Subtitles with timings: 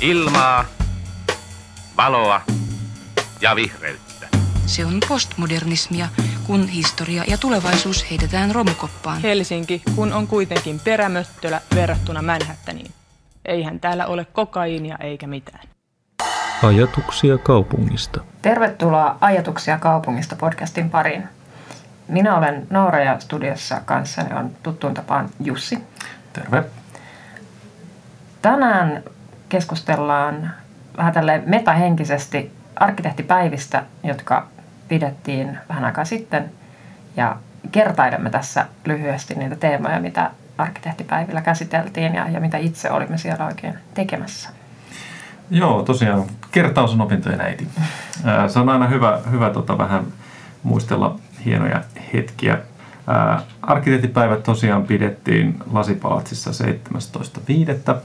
[0.00, 0.64] Ilmaa,
[1.96, 2.40] valoa
[3.40, 4.28] ja vihreyttä.
[4.66, 6.08] Se on postmodernismia,
[6.46, 9.20] kun historia ja tulevaisuus heitetään romukoppaan.
[9.22, 12.90] Helsinki, kun on kuitenkin perämöttölä verrattuna Manhattaniin.
[13.44, 15.68] Eihän täällä ole kokaiinia eikä mitään.
[16.62, 18.20] Ajatuksia kaupungista.
[18.42, 21.24] Tervetuloa Ajatuksia kaupungista podcastin pariin.
[22.08, 25.78] Minä olen Noora ja studiossa kanssani on tuttuun tapaan Jussi.
[26.32, 26.64] Terve.
[28.42, 29.02] Tänään
[29.48, 30.50] keskustellaan
[30.96, 34.46] vähän tälle metahenkisesti arkkitehtipäivistä, jotka
[34.88, 36.50] pidettiin vähän aikaa sitten.
[37.16, 37.36] Ja
[37.72, 43.74] kertailemme tässä lyhyesti niitä teemoja, mitä arkkitehtipäivillä käsiteltiin ja, ja mitä itse olimme siellä oikein
[43.94, 44.48] tekemässä.
[45.50, 47.68] Joo, tosiaan kertaus on opintojen äiti.
[48.48, 50.04] Se on aina hyvä, hyvä tota, vähän
[50.62, 51.80] muistella hienoja
[52.12, 52.58] hetkiä.
[53.62, 57.96] arkkitehtipäivät tosiaan pidettiin Lasipalatsissa 17.5.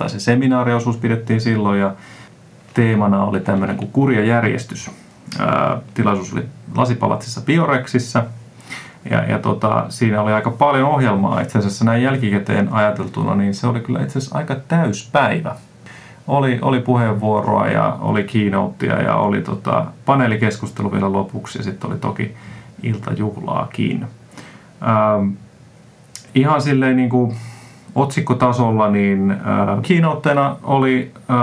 [0.00, 1.94] Tai se seminaariosuus pidettiin silloin ja
[2.74, 4.90] teemana oli tämmöinen kuin kurja järjestys.
[5.94, 6.42] tilaisuus oli
[6.76, 8.24] Lasipalatsissa Bioreksissa
[9.10, 11.40] ja, ja tota, siinä oli aika paljon ohjelmaa.
[11.40, 15.56] Itse asiassa näin jälkikäteen ajateltuna, niin se oli kyllä itse asiassa aika täyspäivä
[16.28, 21.98] oli, oli puheenvuoroa ja oli keynotea ja oli tota, paneelikeskustelu vielä lopuksi ja sitten oli
[21.98, 22.34] toki
[22.82, 24.06] iltajuhlaakin.
[24.82, 25.28] Ähm,
[26.34, 27.36] ihan silleen niin kuin
[27.94, 29.38] otsikkotasolla niin äh,
[29.82, 31.36] keynoteena oli äh,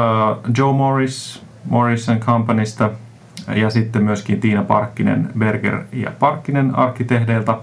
[0.57, 2.89] Joe Morris Morrison Companysta
[3.55, 7.57] ja sitten myöskin Tiina Parkkinen Berger ja Parkkinen arkkitehdeiltä.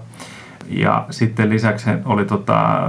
[0.69, 2.81] Ja sitten lisäksi oli tota,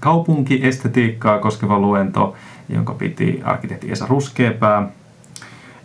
[0.00, 2.34] kaupunkiestetiikkaa koskeva luento
[2.68, 4.88] jonka piti arkkitehti Esa Ruskeepää.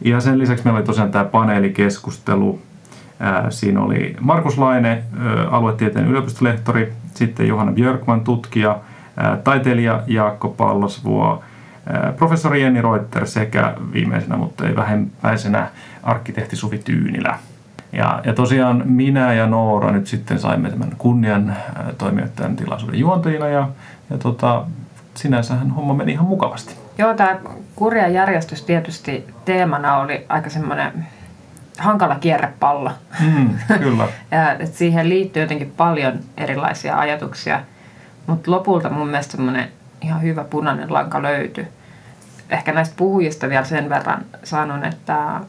[0.01, 2.61] Ja sen lisäksi meillä oli tosiaan tämä paneelikeskustelu.
[3.49, 5.03] Siinä oli Markus Laine,
[5.51, 8.79] aluetieteen yliopistolehtori, sitten Johanna Björkman, tutkija,
[9.43, 11.43] taiteilija Jaakko Pallasvuo,
[12.17, 15.67] professori Jenni Reuter sekä viimeisenä, mutta ei vähempäisenä
[16.03, 17.39] arkkitehti Suvi Tyynilä.
[17.93, 21.55] Ja, ja tosiaan minä ja Noora nyt sitten saimme tämän kunnian
[21.97, 23.69] toimia tämän tilaisuuden juontajina ja,
[24.09, 24.63] ja tota,
[25.15, 26.75] sinänsähän homma meni ihan mukavasti.
[26.97, 27.39] Joo, tämä
[27.75, 31.07] kurja järjestys tietysti teemana oli aika semmoinen
[31.77, 32.91] hankala kierrepallo.
[33.19, 33.49] Mm,
[33.79, 34.07] kyllä.
[34.31, 37.61] ja, et siihen liittyy jotenkin paljon erilaisia ajatuksia,
[38.27, 39.71] mutta lopulta mun mielestä semmoinen
[40.01, 41.67] ihan hyvä punainen lanka löytyi.
[42.49, 45.39] Ehkä näistä puhujista vielä sen verran sanon, että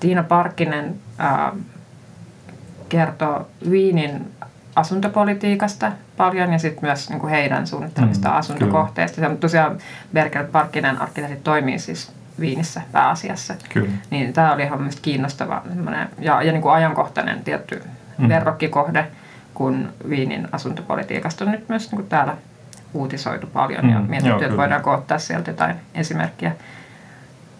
[0.00, 0.94] Tiina Parkkinen
[2.88, 4.32] kertoo Wienin
[4.76, 9.20] asuntopolitiikasta paljon ja sitten myös niin kuin heidän suunnittelemista mm, asuntokohteista.
[9.20, 9.36] Kyllä.
[9.36, 9.78] Tosiaan
[10.12, 13.54] Berger Parkkinen arkkitehti toimii siis Viinissä pääasiassa.
[13.68, 13.90] Kyllä.
[14.10, 15.62] Niin tämä oli ihan mielestäni kiinnostava
[16.18, 17.82] ja, ja niin kuin ajankohtainen tietty
[18.18, 18.28] mm.
[18.28, 19.06] verrokkikohde,
[19.54, 22.36] kun Viinin asuntopolitiikasta on nyt myös niin kuin täällä
[22.94, 26.52] uutisoitu paljon mm, ja mietitty, joo, että voidaanko ottaa sieltä jotain esimerkkiä.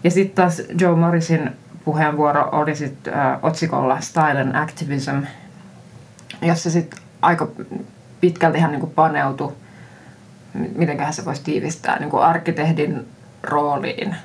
[0.04, 1.50] Ja sitten taas Joe Morrisin
[1.84, 5.16] puheenvuoro oli sit, äh, otsikolla Style and Activism,
[6.42, 7.48] jossa sitten aika
[8.20, 9.53] pitkälti ihan niin paneutui,
[10.76, 13.09] mitenköhän se voisi tiivistää, niin kuin arkkitehdin
[13.42, 14.16] rooliin.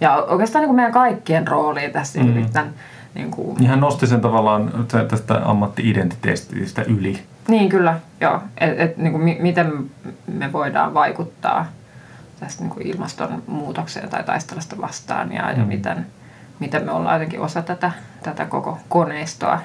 [0.00, 2.46] Ja oikeastaan niin kuin meidän kaikkien rooliin tässä mm.
[2.52, 2.70] tämän,
[3.14, 3.66] niin kuin...
[3.66, 7.22] Hän nosti sen tavallaan tästä ammatti-identiteetistä yli.
[7.48, 8.42] Niin kyllä, joo.
[8.58, 9.90] Et, et, niin kuin, miten
[10.32, 11.66] me voidaan vaikuttaa
[12.40, 15.60] tästä niin kuin ilmastonmuutokseen tai taistelasta vastaan ja, mm.
[15.60, 16.06] ja miten,
[16.58, 19.60] miten me ollaan jotenkin osa tätä, tätä koko koneistoa,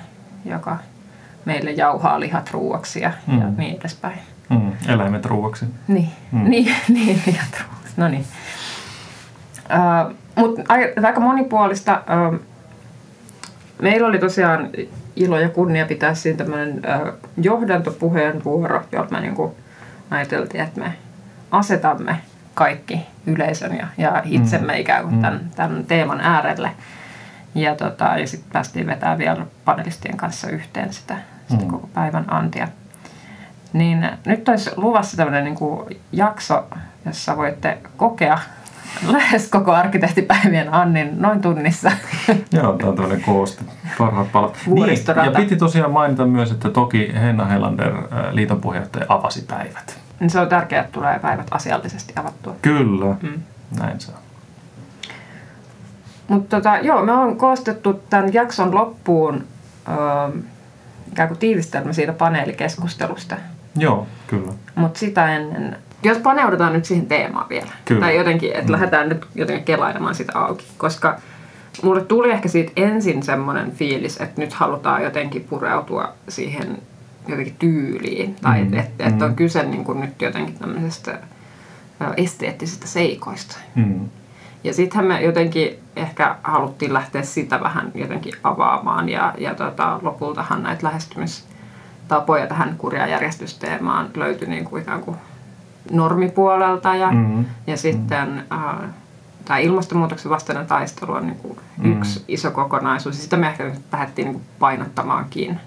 [0.46, 0.78] joka
[1.46, 3.42] meille jauhaa lihat ruuaksi ja, mm.
[3.42, 4.20] ja niin edespäin.
[4.50, 4.72] Mm.
[4.88, 5.66] Eläimet ruuaksi.
[5.88, 6.44] Niin, mm.
[6.50, 7.94] niin, niin lihat ruuaksi.
[7.98, 8.26] No niin.
[9.70, 10.62] Uh, Mutta
[11.04, 12.02] aika monipuolista.
[12.32, 12.40] Uh,
[13.82, 14.70] meillä oli tosiaan
[15.16, 19.56] ilo ja kunnia pitää siinä tämmöinen uh, johdantopuheenvuoro, jolla me niinku
[20.12, 20.94] ajateltiin, että me
[21.52, 22.18] asetamme
[22.54, 24.80] kaikki yleisön ja, ja itsemme mm.
[24.80, 26.72] ikään kuin tämän, tämän teeman äärelle.
[27.56, 31.18] Ja, tota, ja sitten päästiin vetämään vielä panelistien kanssa yhteen sitä,
[31.50, 31.70] sitä mm.
[31.72, 32.68] koko päivän antia.
[33.74, 36.68] Niin nyt olisi luvassa tämmöinen niin jakso,
[37.06, 38.40] jossa voitte kokea
[39.08, 41.92] lähes koko arkkitehtipäivien Annin noin tunnissa.
[42.52, 43.64] Joo, tämä on tämmöinen kooste.
[43.98, 44.58] Parhaat palat.
[44.68, 50.00] Niin, ja piti tosiaan mainita myös, että toki Henna Helander, äh, liiton puheenjohtaja, avasi päivät.
[50.20, 52.56] Niin se on tärkeää, että tulee päivät asiallisesti avattua.
[52.62, 53.44] Kyllä, mm.
[53.80, 54.18] näin se on.
[56.28, 59.44] Mutta tota, joo, me on koostettu tämän jakson loppuun
[59.88, 60.42] öö,
[61.12, 63.36] ikään kuin tiivistelmä siitä paneelikeskustelusta.
[63.76, 64.52] Joo, kyllä.
[64.76, 65.78] Mutta sitä ennen,
[66.10, 67.72] jos paneudutaan nyt siihen teemaan vielä.
[67.86, 68.02] Kyllä.
[68.02, 68.72] Tai jotenkin, että mm.
[68.72, 70.66] lähdetään nyt jotenkin kelailemaan sitä auki.
[70.78, 71.20] Koska
[71.84, 76.78] mulle tuli ehkä siitä ensin semmoinen fiilis, että nyt halutaan jotenkin pureutua siihen
[77.28, 78.36] jotenkin tyyliin.
[78.42, 78.74] Tai mm.
[78.74, 79.36] että et, on mm.
[79.36, 81.20] kyse niin kuin nyt jotenkin tämmöisestä
[82.18, 83.58] esteettisistä seikoista.
[83.76, 84.10] Mm.
[84.64, 90.64] Ja sittenhän me jotenkin ehkä haluttiin lähteä sitä vähän jotenkin avaamaan ja, ja tota, lopultahan
[90.64, 95.18] näitä lähestymistapoja tähän kurja järjestysteemaan löytyi niin kuin ikään kuin
[95.92, 97.46] normipuolelta ja, Mm.
[97.68, 98.90] ja sitten äh,
[99.46, 104.28] tämä ilmastonmuutoksen vastainen taistelu on niin kuin yksi iso kokonaisuus ja sitä me ehkä lähdettiin
[104.28, 105.60] niin painottamaankin.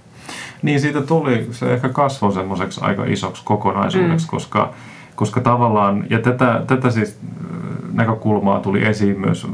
[0.62, 4.31] Niin siitä tuli, se ehkä kasvoi semmoiseksi aika isoksi kokonaisuudeksi, mm.
[4.31, 4.73] koska,
[5.15, 9.47] koska tavallaan, ja tätä, tätä siis äh, näkökulmaa tuli esiin myös,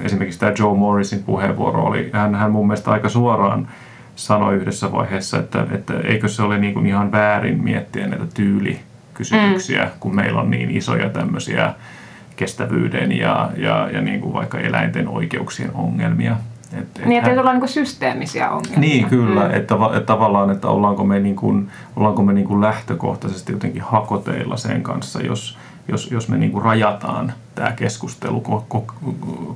[0.00, 3.68] esimerkiksi tämä Joe Morrisin puheenvuoro oli, hän, hän mun mielestä aika suoraan
[4.16, 8.26] sanoi yhdessä vaiheessa, että, että eikö se ole niin kuin ihan väärin miettiä näitä
[9.16, 9.90] tyylikysymyksiä, mm.
[10.00, 11.74] kun meillä on niin isoja tämmöisiä
[12.36, 16.36] kestävyyden ja, ja, ja niin kuin vaikka eläinten oikeuksien ongelmia.
[16.72, 18.80] Et, et Niin, että hän- ei olla niin kuin systeemisiä ongelmia.
[18.80, 19.40] niin, kyllä.
[19.40, 19.54] Mm.
[19.54, 24.56] Että, että tavallaan, että ollaanko me, niin kuin, ollaanko me niin kuin lähtökohtaisesti jotenkin hakoteilla
[24.56, 25.58] sen kanssa, jos,
[25.88, 28.84] jos, jos me niin kuin rajataan tämä keskustelu ko, ko,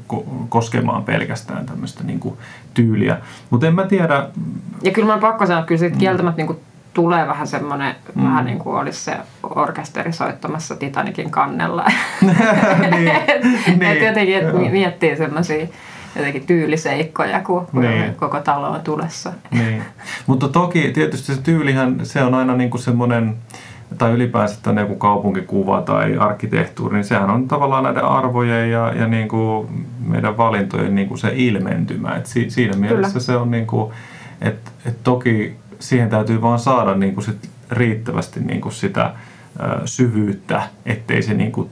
[0.06, 2.34] ko, koskemaan pelkästään tämmöistä niin kuin
[2.74, 3.18] tyyliä.
[3.50, 4.26] Mutta en mä tiedä,
[4.82, 6.58] Ja kyllä mä on pakko sanoa, että kyllä siitä kieltämättä niin kuin
[6.94, 8.24] tulee vähän semmoinen, mm.
[8.24, 9.16] vähän niin kuin olisi se
[9.54, 11.84] orkesteri soittamassa Titanikin kannella.
[12.90, 13.08] niin,
[13.82, 14.70] että jotenkin että joo.
[14.70, 15.66] miettii semmoisia
[16.16, 18.14] jotenkin tyyliseikkoja, kun, Niin.
[18.14, 19.32] koko talo on tulessa.
[19.50, 19.82] Niin.
[20.26, 23.34] Mutta toki tietysti se tyylihän, se on aina niin kuin semmoinen,
[23.98, 29.06] tai ylipäänsä tänne joku kaupunkikuva tai arkkitehtuuri, niin sehän on tavallaan näiden arvojen ja, ja
[29.06, 32.16] niin kuin meidän valintojen niin kuin se ilmentymä.
[32.16, 33.24] Et si, siinä mielessä Kyllä.
[33.24, 33.92] se on niin kuin,
[34.40, 39.12] että et toki siihen täytyy vaan saada niin kuin sit riittävästi niin kuin sitä
[39.84, 41.70] syvyyttä, ettei se niin kuin,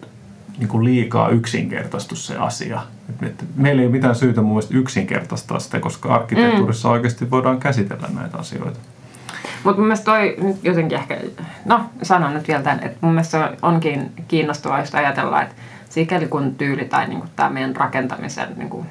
[0.58, 2.80] niin kuin liikaa yksinkertaistu se asia.
[3.08, 6.92] Et, et, meillä ei ole mitään syytä mun mielestä yksinkertaistaa sitä, koska arkkitehtuurissa mm.
[6.92, 8.78] oikeasti voidaan käsitellä näitä asioita.
[9.64, 11.18] Mutta mun mielestä toi nyt jotenkin ehkä,
[11.64, 15.54] no sanon nyt vielä tämän, että mun mielestä se onkin kiinnostavaa just ajatella, että
[15.88, 18.86] sikäli kun tyyli tai niinku tämä meidän rakentamisen niinku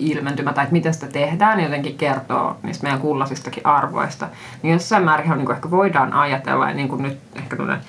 [0.00, 4.28] ilmentymä tai että miten sitä tehdään, niin jotenkin kertoo niistä meidän kullasista arvoista,
[4.62, 7.84] niin jossain määrin niinku ehkä voidaan ajatella, ja niin kuin nyt ehkä tämmöinen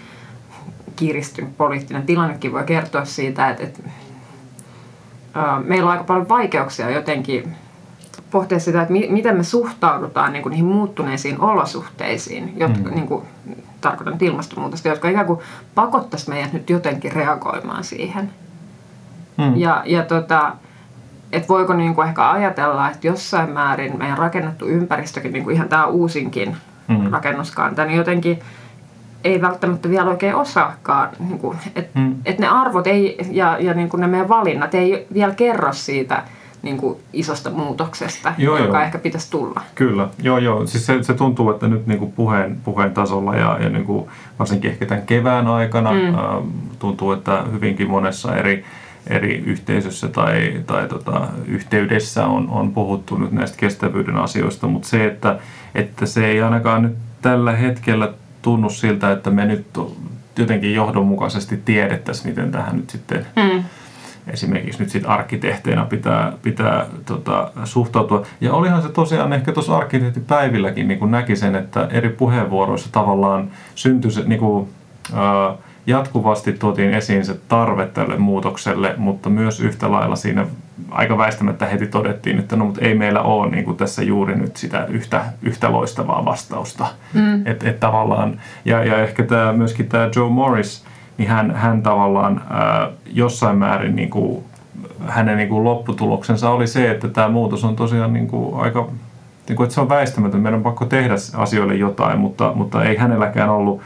[0.95, 3.83] kiristynyt poliittinen tilannekin voi kertoa siitä, että, että
[5.63, 7.55] meillä on aika paljon vaikeuksia jotenkin
[8.31, 12.95] pohtia sitä, että mi- miten me suhtaudutaan niin kuin niihin muuttuneisiin olosuhteisiin, jotka, mm.
[12.95, 13.25] niin kuin,
[13.81, 15.39] tarkoitan ilmastonmuutosta, jotka ikään kuin
[15.75, 18.29] pakottaisi meidät nyt jotenkin reagoimaan siihen.
[19.37, 19.55] Mm.
[19.55, 20.55] Ja, ja tota,
[21.31, 25.69] että voiko niin kuin ehkä ajatella, että jossain määrin meidän rakennettu ympäristökin, niin kuin ihan
[25.69, 26.55] tämä uusinkin
[26.87, 27.11] Mm.
[27.11, 28.39] rakennuskanta, niin jotenkin
[29.23, 32.05] ei välttämättä vielä oikein osaakaan, niin kuin, että Mm.
[32.05, 32.15] mm.
[32.25, 36.23] et ne arvot ei, ja, ja niin kuin ne meidän valinnat ei vielä kerro siitä
[36.61, 38.81] niin kuin isosta muutoksesta, Joo, joka joo.
[38.85, 39.61] ehkä pitäisi tulla.
[39.75, 40.65] Kyllä, joo joo.
[40.67, 44.09] Siis se, se tuntuu, että nyt niin kuin puheen, puheen tasolla ja, ja niin kuin
[44.39, 46.15] varsinkin ehkä tämän kevään aikana mm.
[46.15, 46.19] ä,
[46.79, 48.65] tuntuu, että hyvinkin monessa eri,
[49.07, 55.05] eri yhteisössä tai, tai tota, yhteydessä on, on puhuttu nyt näistä kestävyyden asioista, mutta se,
[55.05, 55.39] että,
[55.75, 59.65] että se ei ainakaan nyt tällä hetkellä tunnu siltä, että me nyt
[60.37, 63.63] jotenkin johdonmukaisesti tiedettäisiin, miten tähän nyt sitten Mm.
[64.27, 68.25] esimerkiksi nyt sit arkkitehteina pitää, pitää tota, suhtautua.
[68.41, 74.11] Ja olihan se tosiaan ehkä tuossa arkkitehtipäivilläkin niin näki sen, että eri puheenvuoroissa tavallaan syntyi
[74.11, 74.69] se niin kuin,
[75.13, 75.53] ää,
[75.87, 80.45] jatkuvasti tuotiin esiin se tarve tälle muutokselle, mutta myös yhtä lailla siinä
[80.91, 84.57] aika väistämättä heti todettiin, että no mutta ei meillä ole niin kuin tässä juuri nyt
[84.57, 86.87] sitä yhtä, yhtä loistavaa vastausta.
[87.13, 87.47] Mm.
[87.47, 90.85] Et, et tavallaan, ja, ja ehkä tämä, myöskin tämä Joe Morris,
[91.17, 94.43] niin hän, hän tavallaan ää, jossain määrin niin kuin,
[95.07, 98.87] hänen niin kuin lopputuloksensa oli se, että tämä muutos on tosiaan niin kuin aika,
[99.47, 102.97] niin kuin, että se on väistämätön, meidän on pakko tehdä asioille jotain, mutta, mutta ei
[102.97, 103.81] hänelläkään ollut,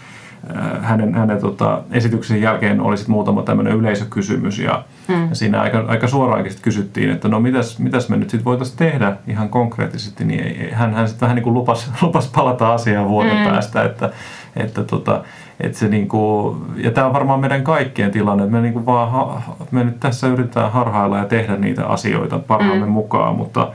[0.82, 5.30] hänen, hänen tota, esityksen jälkeen oli sit muutama tämmöinen yleisökysymys ja, mm.
[5.30, 8.78] ja siinä aika, aika suoraankin sit kysyttiin, että no mitäs, mitäs me nyt sitten voitaisiin
[8.78, 13.10] tehdä ihan konkreettisesti, niin ei, hän, hän sitten vähän niin kuin lupas, lupas palata asiaan
[13.10, 13.44] vuoden mm.
[13.44, 14.10] päästä, että,
[14.56, 15.24] että tota,
[15.60, 19.42] että se niinku, ja tämä on varmaan meidän kaikkien tilanne, että me, niinku vaan, ha,
[19.72, 22.92] me nyt tässä yritetään harhailla ja tehdä niitä asioita parhaamme mm.
[22.92, 23.72] mukaan, mutta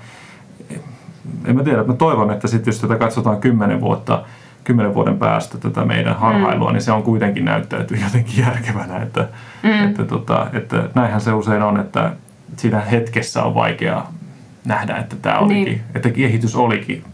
[1.45, 4.25] en mä tiedä, mä toivon, että sitten jos tätä katsotaan kymmenen vuotta,
[4.65, 6.73] kymmenen vuoden päästä tätä meidän harhailua, mm.
[6.73, 9.29] niin se on kuitenkin näyttäytyy jotenkin järkevänä, että,
[9.63, 9.89] mm.
[9.89, 12.13] että, tota, että näinhän se usein on, että
[12.57, 14.05] siinä hetkessä on vaikea
[14.65, 15.83] nähdä, että tämä olikin, niin.
[15.95, 17.05] että kehitys olikin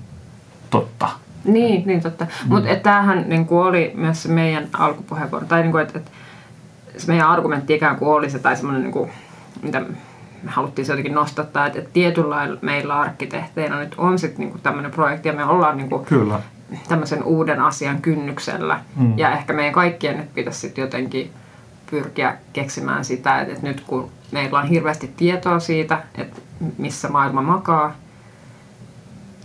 [0.70, 1.08] totta.
[1.44, 2.24] Niin, niin totta.
[2.24, 2.48] Mm.
[2.48, 6.10] Mutta tämähän niin kuin oli myös se meidän alkupuheenvuoro, tai niin kuin, että, että
[6.96, 9.10] se meidän argumentti ikään kuin oli se, tai semmoinen, niin kuin,
[9.62, 14.46] mitä me haluttiin se jotenkin nostattaa, että, että tietyllä lailla meillä arkkitehteinä nyt on sitten
[14.46, 16.40] niin tämmöinen projekti, ja me ollaan niin kuin, Kyllä.
[16.88, 18.80] Tämmöisen uuden asian kynnyksellä.
[18.96, 19.18] Mm.
[19.18, 21.30] Ja ehkä meidän kaikkien nyt pitäisi sitten jotenkin
[21.90, 26.40] pyrkiä keksimään sitä, että, että nyt kun meillä on hirveästi tietoa siitä, että
[26.78, 27.96] missä maailma makaa,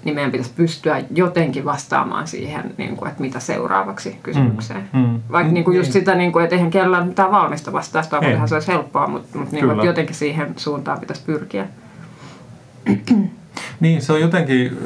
[0.04, 4.90] niin meidän pitäisi pystyä jotenkin vastaamaan siihen, niin kuin, että mitä seuraavaksi kysymykseen.
[4.94, 5.20] Mm, mm.
[5.32, 5.94] Vaikka niin kuin just Niin.
[5.94, 9.56] sitä, niin kuin, että eihän kellään mitään valmista vastausta ole, se olisi helppoa, mutta, mutta
[9.56, 11.68] niin kuin, jotenkin siihen suuntaan pitäisi pyrkiä.
[13.80, 14.78] Niin, se on jotenkin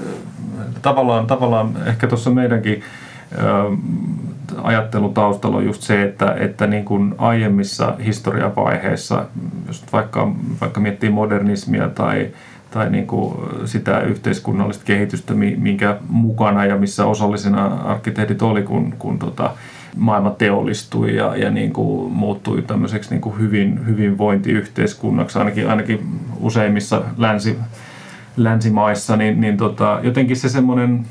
[0.82, 2.82] tavallaan, tavallaan ehkä tuossa meidänkin
[3.32, 3.42] ö,
[4.64, 9.26] ajattelun taustalla on just se, että, että niin kuin aiemmissa historiavaiheissa,
[9.68, 10.32] just vaikka,
[10.62, 12.28] vaikka miettii modernismia tai,
[12.72, 13.36] tai niin kuin
[13.66, 19.52] sitä yhteiskunnallista kehitystä, mi- minkä mukana ja missä osallisena arkkitehdit oli, kun, kun tota,
[19.98, 26.00] maailma teollistui ja, ja niin kuin muuttui tämmöiseksi niin kuin hyvin, hyvinvointiyhteiskunnaksi, ainakin, ainakin
[26.40, 27.58] useimmissa länsi,
[28.38, 31.06] länsimaissa, niin, niin tota, jotenkin se semmoinen,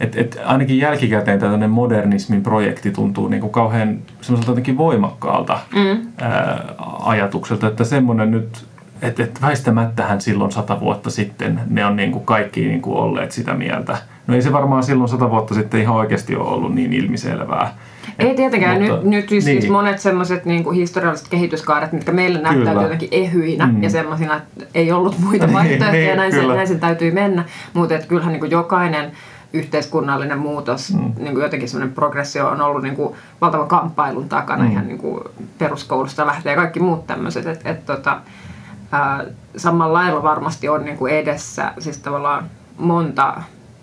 [0.00, 6.08] että et ainakin jälkikäteen tällainen modernismin projekti tuntuu niin kuin kauhean semmoiselta jotenkin voimakkaalta mm.
[6.20, 6.64] ää,
[7.02, 8.66] ajatukselta, että semmoinen nyt,
[9.02, 13.32] että et väistämättähän silloin sata vuotta sitten ne on niin kuin kaikki niin kuin olleet
[13.32, 13.96] sitä mieltä.
[14.26, 17.74] No ei se varmaan silloin sata vuotta sitten ihan oikeasti ole ollut niin ilmiselvää.
[18.18, 18.80] Ei tietenkään.
[18.82, 19.60] Mutta- nyt, nyt siis, niin.
[19.60, 23.82] siis monet semmoiset niin historialliset kehityskaaret, mitkä meille näyttäytyy jotenkin ehyinä Mm.
[23.82, 26.54] ja semmoisina, että ei ollut muita Niin, vaihtoehtoja, niin, näin, se, kyllä.
[26.54, 27.44] näin sen täytyy mennä.
[27.72, 29.12] Mutta kyllähän niin kuin jokainen
[29.52, 31.00] yhteiskunnallinen muutos, mm.
[31.18, 34.66] niin kuin jotenkin semmoinen progressio on ollut niin kuin valtavan kamppailun takana Mm.
[34.68, 34.72] mm.
[34.72, 35.20] ihan niin kuin
[35.58, 37.46] peruskoulusta lähtee ja kaikki muut tämmöiset.
[37.46, 38.20] Et, et, tota,
[38.92, 39.24] ää,
[39.56, 42.44] samalla lailla varmasti on niin kuin edessä siis tavallaan
[42.78, 43.34] monta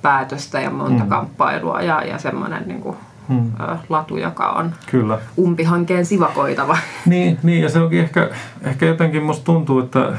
[0.01, 1.09] päätöstä ja monta Mm.
[1.09, 2.97] kamppailua ja, ja semmoinen niin kuin,
[3.29, 3.51] Mm.
[3.59, 5.19] ää, latu, joka on Kyllä.
[5.39, 6.77] umpihankkeen sivakoitava.
[7.05, 8.29] Niin, niin, ja se onkin ehkä,
[8.61, 10.13] ehkä jotenkin musta tuntuu, että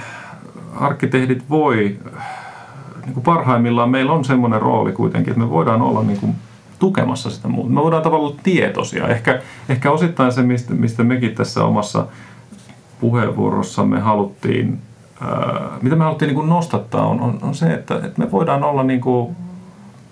[0.77, 1.99] arkkitehdit voi,
[3.05, 6.35] niin kuin parhaimmillaan meillä on semmoinen rooli kuitenkin, että me voidaan olla niin kuin
[6.79, 7.71] tukemassa sitä muuta.
[7.71, 9.09] Me voidaan tavallaan olla tietoisia.
[9.09, 12.07] Ehkä, ehkä osittain se, mistä, mistä mekin tässä omassa
[13.01, 14.79] puheenvuorossamme haluttiin,
[15.21, 18.65] ää, mitä me haluttiin niin kuin nostattaa, on, on, on se, että, että me voidaan
[18.65, 19.37] olla niin kuin,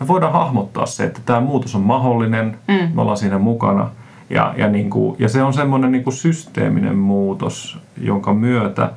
[0.03, 2.95] me voidaan hahmottaa se, että tämä muutos on mahdollinen, mm.
[2.95, 3.91] me ollaan siinä mukana.
[4.31, 8.91] Ja, ja, niin kuin, ja se on semmoinen niin kuin systeeminen muutos, jonka myötä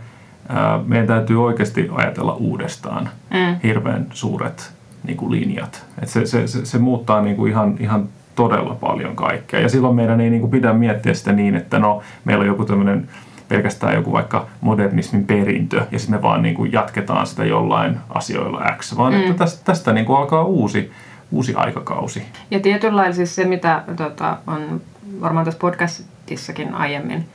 [0.49, 3.55] ää, meidän täytyy oikeasti ajatella uudestaan mm.
[3.63, 5.85] hirveän suuret niin kuin linjat.
[6.01, 9.59] Et se, se, se, se muuttaa niin kuin ihan, ihan todella paljon kaikkea.
[9.59, 12.65] Ja silloin meidän ei niin kuin pidä miettiä sitä niin, että no, meillä on joku
[12.65, 13.07] tämmöinen
[13.47, 18.61] pelkästään joku vaikka modernismin perintö, ja sitten me vaan niin kuin jatketaan sitä jollain asioilla
[18.77, 19.19] X, vaan mm.
[19.19, 20.91] että tästä, tästä niin kuin alkaa uusi,
[21.31, 22.23] uusi aikakausi.
[22.51, 24.81] Ja tietyllä lailla siis se, mitä tota, on
[25.21, 27.25] varmaan tässä podcastissakin aiemmin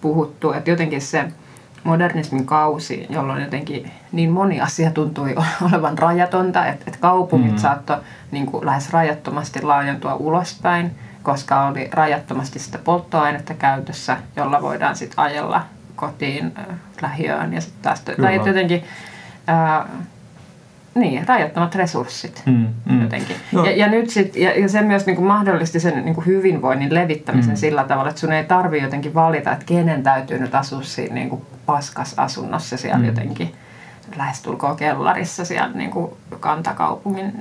[0.00, 1.24] puhuttu, että jotenkin se
[1.84, 5.34] modernismin kausi, jolloin jotenkin niin moni asia tuntui
[5.68, 7.58] olevan rajatonta, että, että kaupungit mm.
[7.58, 7.96] saattoi
[8.30, 10.90] niin kuin lähes rajattomasti laajentua ulospäin,
[11.24, 15.64] koska oli rajattomasti sitä polttoainetta käytössä, jolla voidaan sitten ajella
[15.96, 16.64] kotiin, äh,
[17.02, 18.28] lähiöön ja sitten taas, Kyllä.
[18.28, 18.84] tai jotenkin
[19.48, 19.86] äh,
[20.94, 23.02] niin, rajattomat resurssit Mm, mm.
[23.02, 23.36] jotenkin.
[23.52, 23.64] Joo.
[23.64, 26.94] Ja, ja nyt sit, ja, ja se myös niin kuin mahdollisti sen niin kuin hyvinvoinnin
[26.94, 27.56] levittämisen Mm.
[27.56, 31.30] sillä tavalla, että sun ei tarvi jotenkin valita, että kenen täytyy nyt asua siinä niin
[31.30, 33.04] kuin paskas asunnossa siellä mm.
[33.04, 33.54] jotenkin
[34.16, 37.32] lähestulkoon kellarissa siellä niin kuin kantakaupungin.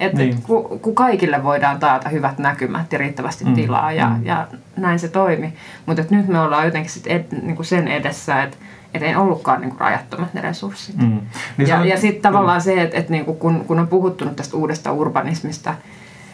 [0.00, 0.42] Että Niin.
[0.42, 3.54] kun, kun kaikille voidaan taata hyvät näkymät ja riittävästi Mm, mm.
[3.54, 4.14] tilaa ja, mm.
[4.16, 4.26] mm.
[4.26, 4.46] ja
[4.76, 5.52] näin se toimi.
[5.86, 8.56] Mutta nyt me ollaan jotenkin sit ed, niin kuin sen edessä, että
[8.94, 10.96] et ei ollutkaan niin kuin rajattomat ne resurssit.
[10.96, 11.20] Mm.
[11.56, 14.36] Niin Ja, on- ja sitten tavallaan se, että, että niinku kun, kun on puhuttu nyt
[14.36, 15.74] tästä uudesta urbanismista,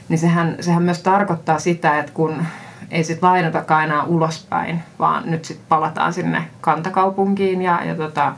[0.08, 2.42] niin sehän, sehän myös tarkoittaa sitä, että kun
[2.90, 8.32] ei sitten lainatakaan enää ulospäin, vaan nyt sitten palataan sinne kantakaupunkiin ja, ja tota,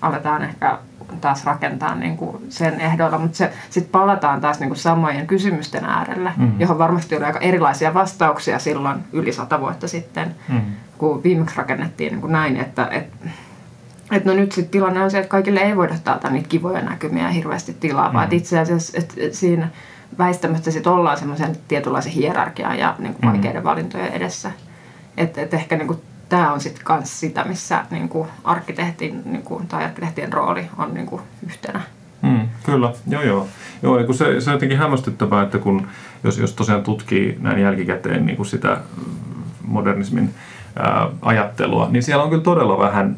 [0.00, 0.78] aletaan ehkä
[1.20, 3.36] taas rakentaa niinku sen ehdoilla, mutta
[3.70, 6.60] sitten palataan taas niinku samojen kysymysten äärelle, Mm.
[6.60, 10.60] johon varmasti oli aika erilaisia vastauksia silloin yli sata vuotta sitten, Mm.
[10.98, 13.28] kun viimeksi rakennettiin niin kuin näin, että, että
[14.12, 17.22] et no nyt sitten tilanne on se, että kaikille ei voida taata niitä kivoja näkymiä
[17.22, 18.14] ja hirveästi tilaa, mm.
[18.14, 19.68] vaan et itse asiassa et, et siinä
[20.18, 23.32] väistämättä sit ollaan semmoisen tietynlaisen hierarkian ja niin kuin Mm.
[23.32, 24.50] vaikeiden valintojen edessä.
[25.16, 29.42] Että et ehkä niin kuin, tämä on sitten myös sitä, missä niin kuin arkkitehtin niin
[29.42, 31.80] kuin, tai arkkitehtien rooli on niin kuin, yhtenä.
[32.22, 33.48] Mm, kyllä, joo joo.
[33.82, 35.86] joo kun se, se on jotenkin hämmästyttävää, että kun,
[36.24, 39.04] jos, jos tosiaan tutkii näin jälkikäteen niin kuin sitä mm,
[39.64, 40.34] modernismin
[40.76, 43.16] ää, ajattelua, niin siellä on kyllä todella vähän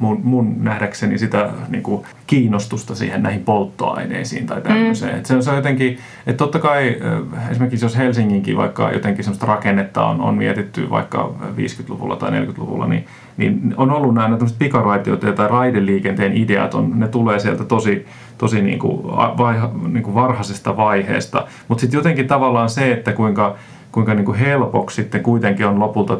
[0.00, 5.12] mun, mun nähdäkseni sitä niin kuin kiinnostusta siihen näihin polttoaineisiin tai tämmöiseen.
[5.12, 5.18] Mm.
[5.18, 6.96] Et se, on- se on jotenkin, että totta kai
[7.36, 12.86] äh, esimerkiksi jos Helsinginkin vaikka jotenkin semmoista rakennetta on, on mietitty vaikka 50-luvulla tai 40-luvulla,
[12.86, 18.06] niin, niin on ollut nämä tämmöiset pikaraitioita tai raideliikenteen ideat, on, ne tulee sieltä tosi,
[18.38, 19.02] tosi niin kuin,
[19.38, 21.46] vaiha, niin kuin varhaisesta vaiheesta.
[21.68, 23.56] Mutta sitten jotenkin tavallaan se, että kuinka,
[23.92, 26.18] kuinka niin kuin helpoksi sitten kuitenkin on lopulta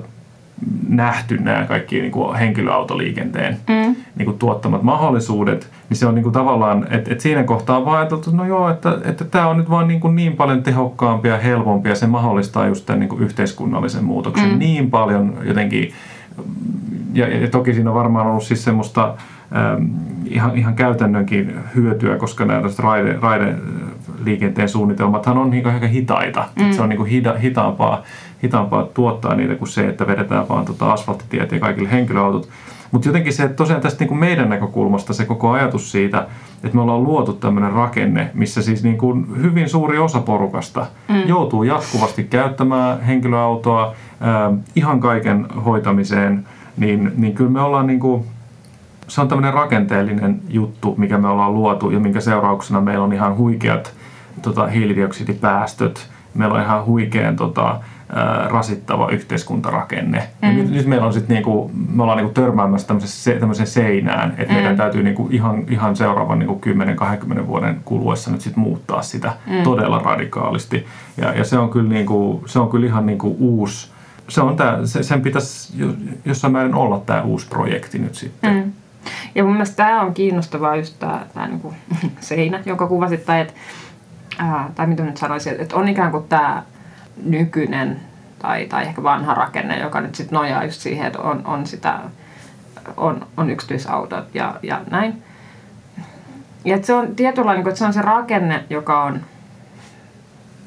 [0.89, 3.97] nähty nämä kaikki niin kuin henkilöautoliikenteen mm.
[4.17, 7.85] niin kuin tuottamat mahdollisuudet, niin se on niin kuin tavallaan, että, että siinä kohtaa on
[7.85, 10.63] vaan ajateltu, että no joo, että, että tämä on nyt vaan niin, kuin niin paljon
[10.63, 14.59] tehokkaampia ja helpompia, se mahdollistaa just tämän niin kuin yhteiskunnallisen muutoksen mm.
[14.59, 15.93] niin paljon jotenkin,
[17.13, 19.15] ja, ja toki siinä on varmaan ollut siis semmoista
[19.57, 19.85] ähm,
[20.25, 23.55] ihan, ihan käytännönkin hyötyä, koska nämä raide, raide
[24.25, 26.49] liikenteen suunnitelmathan on niin aika hitaita.
[26.57, 26.73] Mm.
[26.73, 28.03] Se on niin hita, hitaampaa,
[28.43, 32.49] hitaampaa tuottaa niitä kuin se, että vedetään vaan tota asfalttitiet ja kaikille henkilöautot.
[32.91, 36.27] Mutta jotenkin se, että tosiaan tästä niin kuin meidän näkökulmasta se koko ajatus siitä,
[36.65, 41.29] että me ollaan luotu tämmöinen rakenne, missä siis niin kuin hyvin suuri osa porukasta mm.
[41.29, 48.25] joutuu jatkuvasti käyttämään henkilöautoa äh, ihan kaiken hoitamiseen, niin, niin kyllä me ollaan niin kuin,
[49.09, 53.37] se on tämmöinen rakenteellinen juttu, mikä me ollaan luotu ja minkä seurauksena meillä on ihan
[53.37, 53.95] huikeat
[54.43, 57.81] tota, hiilidioksidipäästöt, meillä on ihan huikean tota,
[58.49, 60.19] rasittava yhteiskuntarakenne.
[60.43, 60.49] Mm.
[60.49, 62.89] Ja nyt, nyt meillä on sitten niinku, me ollaan niinku törmäämässä
[63.41, 64.55] tämmöiseen seinään, että mm.
[64.55, 66.61] meidän täytyy niinku ihan, ihan seuraavan niinku
[67.41, 69.63] 10-20 vuoden kuluessa nyt sit muuttaa sitä mm.
[69.63, 70.87] todella radikaalisti.
[71.17, 73.91] Ja, ja se, on kyllä niinku, se on kyllä ihan niinku uusi,
[74.29, 75.73] se on tää, se, sen pitäisi
[76.25, 78.55] jossain määrin olla tämä uusi projekti nyt sitten.
[78.55, 78.73] Mm.
[79.35, 81.75] Ja mun mielestä tämä on kiinnostavaa just tämä niinku
[82.21, 83.55] seinä, jonka kuvasit, tai että
[84.39, 86.63] ää, tai mitä nyt sanoisin, että on ikään kuin tämä
[87.25, 88.01] nykyinen
[88.39, 91.99] tai, tai ehkä vanha rakenne, joka nyt sitten nojaa just siihen, että on, on, sitä,
[92.97, 95.23] on, on yksityisautot ja, ja näin.
[96.65, 99.21] Ja että se on tietynlainen, että se on se rakenne, joka on,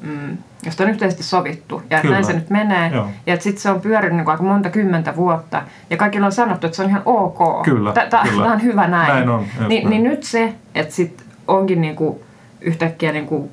[0.02, 1.82] mm, josta on yhteisesti sovittu.
[1.90, 2.90] Ja että näin se nyt menee.
[2.90, 3.08] Joo.
[3.26, 5.62] Ja että sitten se on pyörinyt niin aika monta kymmentä vuotta.
[5.90, 7.62] Ja kaikilla on sanottu, että se on ihan ok.
[7.62, 9.08] Kyllä, Tämä on hyvä näin.
[9.08, 9.90] näin on, Ni, näin.
[9.90, 12.20] Niin nyt se, että sitten onkin niin kuin
[12.60, 13.50] yhtäkkiä niin kuin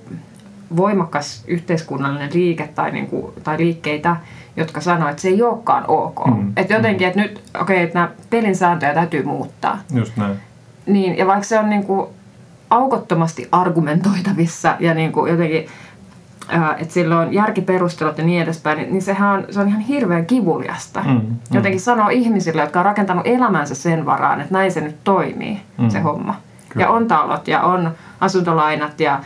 [0.77, 4.15] voimakas yhteiskunnallinen liike tai, niin kuin, tai liikkeitä,
[4.55, 6.25] jotka sanoo, että se ei olekaan ok.
[6.25, 9.79] Mm, että jotenkin, että nyt, okei, okay, että nämä pelin sääntöjä täytyy muuttaa.
[9.93, 10.35] Just näin.
[10.85, 12.07] Niin, ja vaikka se on niin kuin
[12.69, 15.65] aukottomasti argumentoitavissa ja niin kuin jotenkin,
[16.77, 20.25] että sillä on järkiperustelut ja niin edespäin, niin, niin sehän on, se on ihan hirveän
[20.25, 21.03] kivuliasta.
[21.03, 21.37] Mm, mm.
[21.51, 25.89] Jotenkin sanoo ihmisille, jotka on rakentanut elämänsä sen varaan, että näin se nyt toimii, mm.
[25.89, 26.35] se homma.
[26.69, 26.85] Kyllä.
[26.85, 29.19] Ja on talot ja on asuntolainat ja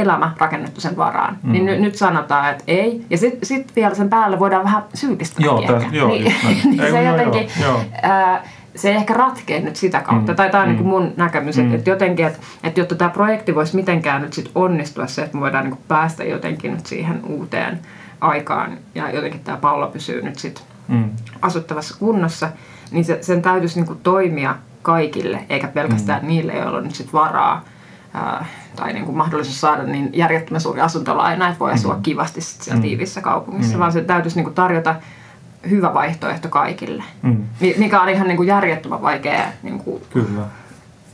[0.00, 1.38] elämä rakennettu sen varaan.
[1.42, 1.52] Mm.
[1.52, 3.04] Niin nyt, nyt sanotaan, että ei.
[3.10, 6.24] Ja sitten sit vielä sen päälle voidaan vähän syyllistää joo, täs, joo, niin,
[6.64, 7.80] niin se ei, jotenkin, joo, joo.
[8.02, 8.44] Ää,
[8.76, 10.32] se ei ehkä ratkee nyt sitä kautta.
[10.32, 10.36] Mm.
[10.36, 10.90] Tai tämä on niinku mm.
[10.90, 11.74] niin mun näkemys, mm.
[11.74, 15.40] että jotenkin, että, että jotta tämä projekti voisi mitenkään nyt sit onnistua se, että me
[15.40, 17.78] voidaan niin päästä jotenkin nyt siihen uuteen
[18.20, 21.10] aikaan ja jotenkin tämä pallo pysyy nyt sitten mm.
[21.42, 22.48] asuttavassa kunnossa,
[22.90, 26.28] niin se, sen täytyisi niin toimia kaikille, eikä pelkästään mm.
[26.28, 27.64] niille, joilla on nyt sit varaa
[28.14, 28.46] ää,
[28.76, 32.02] tai niin kuin mahdollisuus saada niin järjettömän suuri asuntolaina, että voi asua mm.
[32.02, 32.82] kivasti sit siellä mm.
[32.82, 33.78] tiivissä kaupungissa, mm.
[33.80, 34.94] vaan se täytyisi niin kuin tarjota
[35.70, 37.36] hyvä vaihtoehto kaikille, mm.
[37.78, 40.42] mikä on ihan niin kuin järjettömän vaikea niin kuin Kyllä.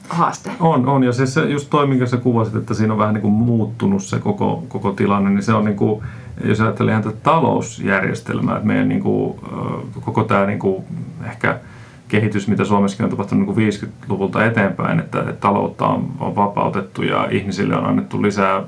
[0.09, 0.51] haaste.
[0.61, 1.05] On, on.
[1.05, 4.03] Ja siis se just toi, minkä sä kuvasit, että siinä on vähän niin kuin muuttunut
[4.03, 6.03] se koko, koko tilanne, niin se on niin kuin,
[6.45, 9.41] jos ajattelee ihan tätä talousjärjestelmää, että meidän niin kuin,
[10.01, 10.85] koko tämä niin kuin
[11.25, 11.59] ehkä–
[12.09, 17.29] kehitys, mitä Suomessakin on tapahtunut niin 50-luvulta eteenpäin, että, että taloutta on, on vapautettu ja
[17.31, 18.63] ihmisille on annettu lisää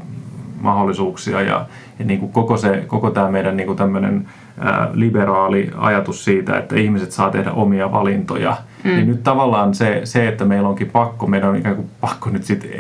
[0.61, 1.67] mahdollisuuksia ja,
[1.99, 6.59] ja niin kuin koko, se, koko tämä meidän niin kuin tämmöinen ää, liberaali ajatus siitä,
[6.59, 8.91] että ihmiset saa tehdä omia valintoja, mm.
[8.91, 12.45] niin nyt tavallaan se, se, että meillä onkin pakko, meidän on ikään kuin pakko nyt
[12.45, 12.71] sitten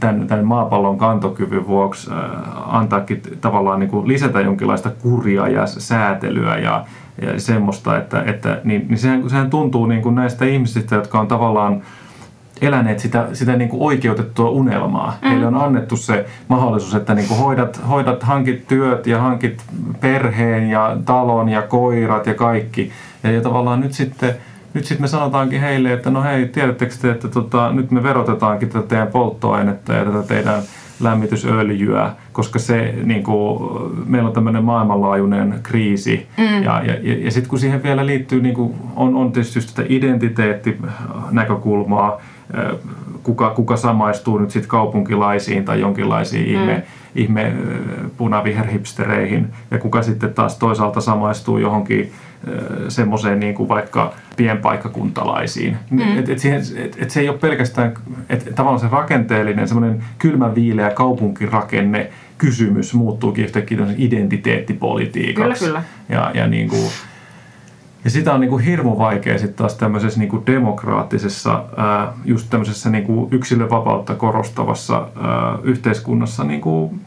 [0.00, 2.10] tämän, tämän maapallon kantokyvyn vuoksi
[2.66, 6.84] antaakin tavallaan niin kuin lisätä jonkinlaista kuria ja säätelyä ja,
[7.22, 11.28] ja semmoista, että, että niin, niin sehän, sehän tuntuu niin kuin näistä ihmisistä, jotka on
[11.28, 11.82] tavallaan
[12.60, 15.18] eläneet sitä, sitä niin kuin oikeutettua unelmaa.
[15.22, 15.28] Mm.
[15.28, 19.64] Heille on annettu se mahdollisuus, että niin kuin hoidat, hoidat, hankit työt ja hankit
[20.00, 22.92] perheen ja talon ja koirat ja kaikki.
[23.22, 24.34] Ja, ja tavallaan nyt sitten
[24.74, 28.68] nyt sitten me sanotaankin heille, että no hei, tiedättekö te, että tota, nyt me verotetaankin
[28.68, 30.62] tätä teidän polttoainetta ja tätä teidän
[31.00, 33.70] lämmitysöljyä, koska se, niin kuin,
[34.06, 36.26] meillä on tämmöinen maailmanlaajuinen kriisi.
[36.38, 36.62] Mm.
[36.62, 42.20] Ja, ja, ja sitten kun siihen vielä liittyy, niin kuin, on, on tietysti sitä identiteettinäkökulmaa,
[43.22, 46.52] kuka, kuka samaistuu nyt sitten kaupunkilaisiin tai jonkinlaisiin mm.
[46.54, 46.82] ihme,
[47.16, 47.52] ihme
[48.16, 52.12] punaviherhipstereihin ja kuka sitten taas toisaalta samaistuu johonkin
[52.88, 55.76] semmoiseen niin kuin vaikka pienpaikkakuntalaisiin.
[55.90, 56.18] Mm.
[56.18, 57.94] Et, et, siihen, et, et se ei ole pelkästään,
[58.28, 65.64] että tavallaan se rakenteellinen, semmoinen kylmä viileä kaupunkirakenne kysymys muuttuukin yhtäkkiä identiteettipolitiikaksi.
[65.64, 66.20] Kyllä, kyllä.
[66.20, 66.88] Ja, ja, niin kuin,
[68.04, 72.50] ja sitä on niin kuin hirmu vaikea sitten taas tämmöisessä niin kuin demokraattisessa, ää, just
[72.50, 77.00] tämmöisessä niin kuin yksilövapautta korostavassa ää, yhteiskunnassa niin kuin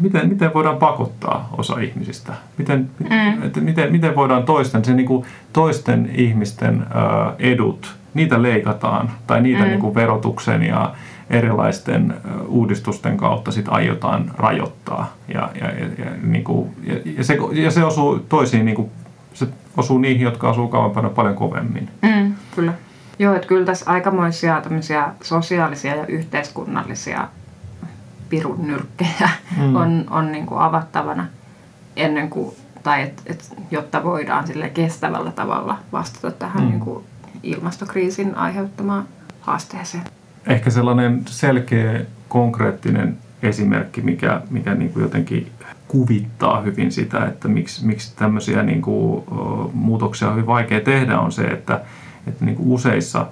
[0.00, 2.32] miten, miten voidaan pakottaa osa ihmisistä?
[2.58, 3.42] Miten, mm.
[3.42, 9.42] että miten, miten voidaan toisten, se niin kuin toisten ihmisten ää, edut, niitä leikataan tai
[9.42, 9.68] niitä mm.
[9.68, 10.94] niin kuin verotuksen ja
[11.30, 12.14] erilaisten
[12.48, 15.14] uudistusten kautta sit aiotaan rajoittaa.
[15.34, 18.90] Ja, ja, ja, ja, niin kuin, ja, ja, se, ja se osuu toisiin, niin kuin,
[19.34, 21.88] se osuu niihin, jotka asuu kauempana paljon kovemmin.
[22.02, 22.72] Mm, kyllä.
[23.18, 24.62] Joo, että kyllä tässä aikamoisia
[25.22, 27.28] sosiaalisia ja yhteiskunnallisia
[28.30, 29.76] pirun nyrkkejä mm.
[29.76, 31.26] on, on niin kuin avattavana
[31.96, 36.68] ennen kuin, tai et, et, jotta voidaan sille kestävällä tavalla vastata tähän mm.
[36.68, 37.04] niin kuin
[37.42, 39.04] ilmastokriisin aiheuttamaan
[39.40, 40.04] haasteeseen.
[40.46, 45.52] Ehkä sellainen selkeä, konkreettinen esimerkki, mikä, mikä niin kuin jotenkin
[45.88, 49.24] kuvittaa hyvin sitä, että miksi, miksi tämmöisiä niin kuin,
[49.72, 51.80] muutoksia on hyvin vaikea tehdä, on se, että,
[52.26, 53.26] että niin kuin useissa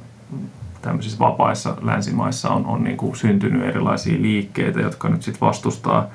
[0.83, 6.07] tämmöisissä vapaissa länsimaissa on, on niin kuin syntynyt erilaisia liikkeitä, jotka nyt sitten vastustaa,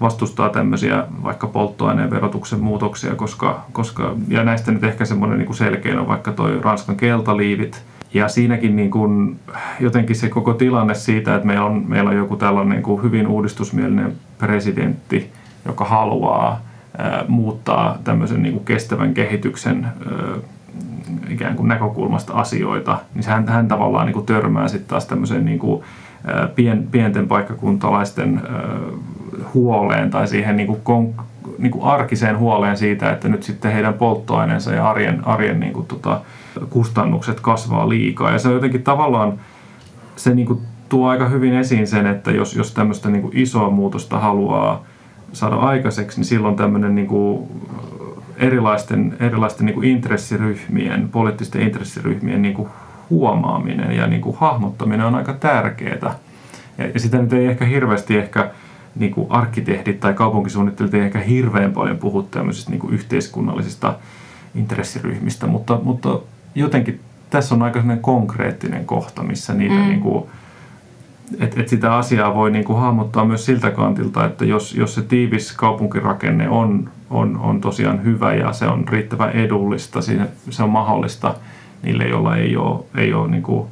[0.00, 6.00] vastustaa tämmöisiä vaikka polttoaineen verotuksen muutoksia, koska, koska ja näistä nyt ehkä semmoinen niin selkeä
[6.00, 7.82] on vaikka toi Ranskan keltaliivit,
[8.14, 9.40] ja siinäkin niin kuin
[9.80, 13.26] jotenkin se koko tilanne siitä, että meillä on, meillä on joku tällainen niin kuin hyvin
[13.26, 15.30] uudistusmielinen presidentti,
[15.66, 16.60] joka haluaa
[16.98, 19.92] ää, muuttaa tämmöisen niin kuin kestävän kehityksen ää,
[21.28, 25.58] ikään kuin näkökulmasta asioita, niin hän, hän tavallaan niin kuin törmää sitten taas tämmöiseen niin
[25.58, 25.82] kuin,
[26.54, 28.42] pien, pienten paikkakuntalaisten
[29.54, 31.14] huoleen tai siihen niin kuin kon,
[31.58, 35.86] niin kuin arkiseen huoleen siitä, että nyt sitten heidän polttoaineensa ja arjen, arjen niin kuin
[35.86, 36.20] tota,
[36.70, 38.30] kustannukset kasvaa liikaa.
[38.30, 39.32] Ja se on jotenkin tavallaan,
[40.16, 43.70] se niin kuin tuo aika hyvin esiin sen, että jos, jos tämmöistä niin kuin isoa
[43.70, 44.84] muutosta haluaa
[45.32, 47.48] saada aikaiseksi, niin silloin tämmöinen niin kuin
[48.42, 52.68] erilaisten, erilaisten niin kuin intressiryhmien, poliittisten intressiryhmien niin kuin
[53.10, 56.14] huomaaminen ja niin kuin hahmottaminen on aika tärkeää.
[56.78, 58.50] Ja, ja sitä nyt ei ehkä hirveästi ehkä
[58.94, 63.94] niin kuin arkkitehdit tai kaupunkisuunnittelijat ei ehkä hirveän paljon puhu tämmöisistä niin kuin yhteiskunnallisista
[64.54, 66.20] intressiryhmistä, mutta, mutta
[66.54, 67.00] jotenkin
[67.30, 69.80] tässä on aika konkreettinen kohta, missä niitä mm.
[69.80, 70.24] niin kuin,
[71.40, 75.02] että et sitä asiaa voi niin kuin hahmottaa myös siltä kantilta, että jos, jos se
[75.02, 80.70] tiivis kaupunkirakenne on, on, on tosiaan hyvä ja se on riittävän edullista, siinä, se on
[80.70, 81.34] mahdollista
[81.82, 83.68] niille, joilla ei ole, ei ole niin kuin,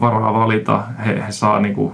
[0.00, 1.92] varaa valita, he, he saa niin kuin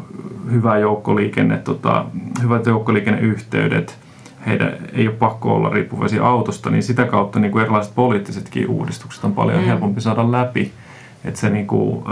[0.50, 2.04] hyvää joukkoliikenne, tota,
[2.42, 3.98] hyvät joukkoliikenneyhteydet,
[4.46, 9.24] heidän ei ole pakko olla riippuvaisia autosta, niin sitä kautta niin kuin erilaiset poliittisetkin uudistukset
[9.24, 9.64] on paljon mm.
[9.64, 10.72] helpompi saada läpi.
[11.24, 12.04] Että se niin kuin,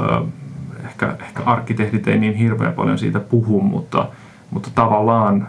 [0.94, 4.09] ehkä, ehkä arkkitehdit ei niin hirveän paljon siitä puhu, mutta,
[4.50, 5.48] mutta tavallaan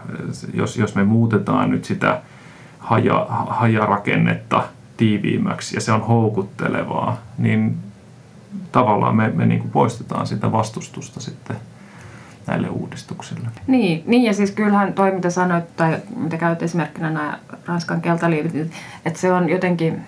[0.54, 2.20] jos, jos me muutetaan nyt sitä
[2.78, 4.62] haja, hajarakennetta
[4.96, 7.76] tiiviimmäksi ja se on houkuttelevaa, niin
[8.72, 11.56] tavallaan me, me niin kuin poistetaan sitä vastustusta sitten
[12.46, 13.48] näille uudistuksille.
[13.66, 18.72] Niin, niin ja siis kyllähän toi mitä sanoit, tai mitä käyt esimerkkinä nämä Ranskan keltaliivit,
[19.04, 20.00] että se on jotenkin,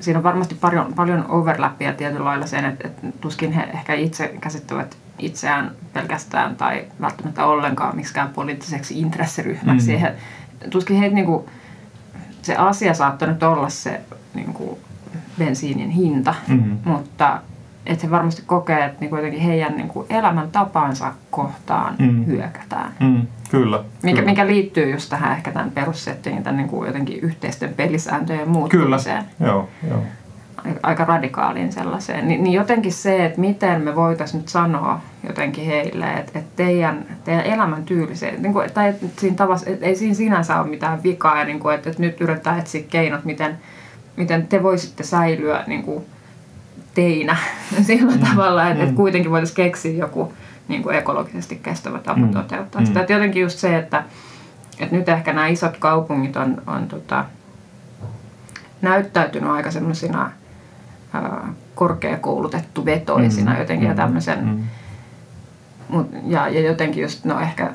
[0.00, 4.34] siinä on varmasti paljon, paljon overlappia tietyllä lailla sen, että, että tuskin he ehkä itse
[4.40, 9.92] käsittävät itseään pelkästään tai välttämättä ollenkaan miksikään poliittiseksi intressiryhmäksi.
[9.92, 9.98] Mm.
[9.98, 10.14] He,
[10.70, 11.48] tuskin heitä niinku,
[12.42, 14.00] se asia saattaa nyt olla se
[14.34, 14.78] niinku,
[15.38, 16.78] bensiinin hinta, mm-hmm.
[16.84, 17.40] mutta
[17.88, 22.26] että he varmasti kokee, että niin kuitenkin heidän niin kuin elämäntapansa kohtaan mm.
[22.26, 22.92] hyökätään.
[23.00, 24.30] Mm, kyllä, mikä, kyllä.
[24.30, 29.24] mikä liittyy just tähän ehkä tämän perussettiin, tämän niin kuin jotenkin yhteisten pelisääntöjen muuttumiseen.
[29.38, 30.02] Kyllä, joo, joo.
[30.82, 32.28] Aika radikaaliin sellaiseen.
[32.28, 37.06] Ni, niin jotenkin se, että miten me voitaisiin nyt sanoa jotenkin heille, että, että teidän,
[37.24, 41.02] teidän elämäntyyli, se, niin kuin, tai että siinä tavassa, että ei siinä sinänsä ole mitään
[41.02, 43.58] vikaa, ja niin kuin, että, että nyt yritetään etsiä keinot, miten,
[44.16, 46.04] miten te voisitte säilyä niin kuin,
[46.98, 47.36] teinä
[47.86, 48.20] sillä mm.
[48.20, 48.94] tavalla, että, mm.
[48.94, 50.32] kuitenkin voitaisiin keksiä joku
[50.68, 52.30] niin kuin ekologisesti kestävä tapa mm.
[52.30, 52.86] toteuttaa mm.
[52.86, 53.00] sitä.
[53.00, 54.04] Että jotenkin just se, että,
[54.78, 57.24] että nyt ehkä nämä isot kaupungit on, on tota,
[58.82, 60.30] näyttäytynyt aika semmoisina
[61.74, 63.58] korkeakoulutettu vetoisina mm.
[63.58, 63.90] jotenkin mm.
[63.90, 64.64] ja tämmöisen, mm.
[65.88, 67.70] Mut, ja, ja jotenkin just no ehkä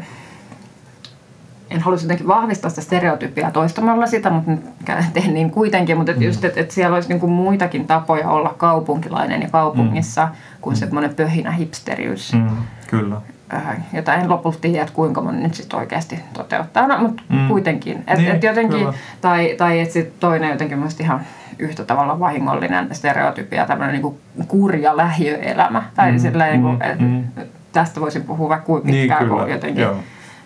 [1.74, 4.52] en halusi jotenkin vahvistaa sitä stereotypia toistamalla sitä, mutta
[5.14, 5.98] teen niin kuitenkin.
[5.98, 6.24] Mutta et mm.
[6.24, 10.32] just, että et siellä olisi niinku muitakin tapoja olla kaupunkilainen ja kaupungissa mm.
[10.62, 10.80] kuin mm.
[10.80, 12.34] semmoinen pöhinä hipsteriys.
[12.34, 12.50] Mm.
[12.88, 13.16] Kyllä.
[13.54, 17.48] Äh, jota en lopulta tiedä, että kuinka moni nyt sitten oikeasti toteuttaa, no, mutta mm.
[17.48, 18.04] kuitenkin.
[18.08, 18.94] Et, niin, et jotenkin, kyllä.
[19.22, 21.22] tai, tai että sitten toinen jotenkin mielestäni ihan
[21.60, 25.84] yhtä tavalla vahingollinen stereotypia, tämmöinen niinku kurja lähiöelämä.
[25.96, 26.20] Tai mm.
[26.20, 26.82] sillä, niinku, mm.
[26.82, 27.24] et, mm.
[27.72, 29.82] tästä voisin puhua vaikka kuinka niin, pitkään, niin, kun jotenkin...
[29.84, 29.96] Joo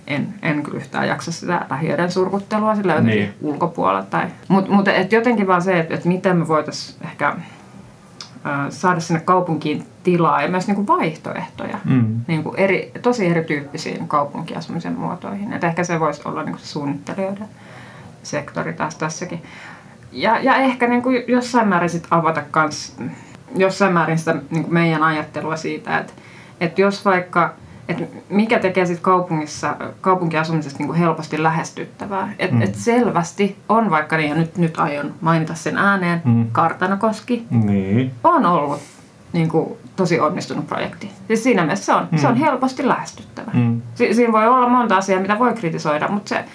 [0.08, 3.34] en, en kyllä yhtään jaksa sitä lähiöiden surkuttelua sillä niin.
[3.42, 4.04] ulkopuolella.
[4.04, 7.36] Tai, mutta mut, et jotenkin vaan se, että et miten me voitaisiin ehkä
[8.70, 12.22] saada sinne kaupunkiin tilaa ja myös niin kuin vaihtoehtoja Mm.
[12.28, 15.54] niin kuin eri, tosi erityyppisiin kaupunkiasumisen muotoihin.
[15.54, 17.48] Et ehkä se voisi olla niin kuin se suunnittelijoiden
[18.24, 19.44] sektori taas tässäkin.
[20.12, 22.98] Ja, ja ehkä niin kuin jossain määrin sit avata kans,
[23.56, 26.14] jossain määrin sitä niin kuin meidän ajattelua siitä, että,
[26.62, 27.54] että jos vaikka
[27.90, 32.34] että mikä tekee sit kaupungissa, kaupunkiasumisesta niin kuin helposti lähestyttävää.
[32.40, 32.62] Että Mm.
[32.62, 36.48] et selvästi on vaikka, niin ja nyt, nyt aion mainita sen ääneen, Mm.
[36.52, 38.12] Kartanokoski Niin.
[38.24, 38.82] on ollut
[39.34, 41.12] niin kuin, tosi onnistunut projekti.
[41.28, 42.40] Siis siinä mielessä se on, se on Mm.
[42.40, 43.52] helposti lähestyttävä.
[43.54, 43.82] Mm.
[43.96, 46.46] Si- siinä voi olla monta asiaa, mitä voi kritisoida, mutta se,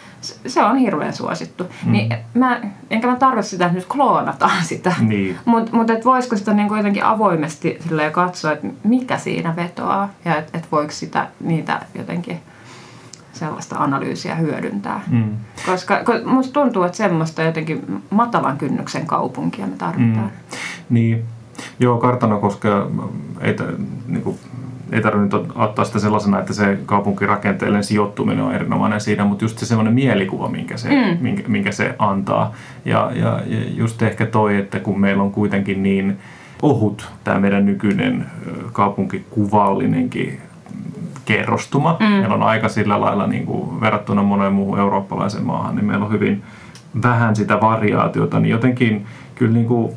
[0.47, 1.65] se- on hirveän suosittu.
[1.87, 1.93] Mm.
[1.93, 4.95] Niin mä, enkä mä tarkoita sitä, että nyt kloonataan sitä.
[5.01, 5.39] Niin.
[5.45, 7.79] Mutta mut, voisiko sitä niinku jotenkin avoimesti
[8.13, 12.41] katsoa, että mikä siinä vetoaa ja että et voiko sitä, niitä jotenkin
[13.33, 15.01] sellaista analyysiä hyödyntää.
[15.11, 15.31] Mm.
[15.67, 20.25] Koska ko- musta tuntuu, että semmoista jotenkin matalan kynnyksen kaupunkia me tarvitaan.
[20.27, 20.57] Mm.
[20.91, 21.25] Niin.
[21.81, 22.73] Joo, kartano koskee,
[23.41, 23.57] ei,
[24.07, 24.39] niin kuin,
[24.93, 29.59] ei tarvitse nyt ottaa sitä sellaisena, että se kaupunkirakenteellinen sijoittuminen on erinomainen siinä, mutta just
[29.59, 31.19] se sellainen mielikuva, minkä se, Mm.
[31.21, 32.53] minkä, minkä se antaa.
[32.85, 36.19] Ja, ja, ja just ehkä toi, että kun meillä on kuitenkin niin
[36.63, 38.27] ohut tämä meidän nykyinen
[38.73, 40.41] kaupunkikuvallinenkin
[41.25, 41.97] kerrostuma.
[42.01, 42.07] Mm.
[42.07, 46.13] Meillä on aika sillä lailla niin kuin verrattuna moneen muuhun eurooppalaiseen maahan, niin meillä on
[46.13, 46.43] hyvin
[47.03, 49.93] vähän sitä variaatiota, niin jotenkin kyllä niin kuin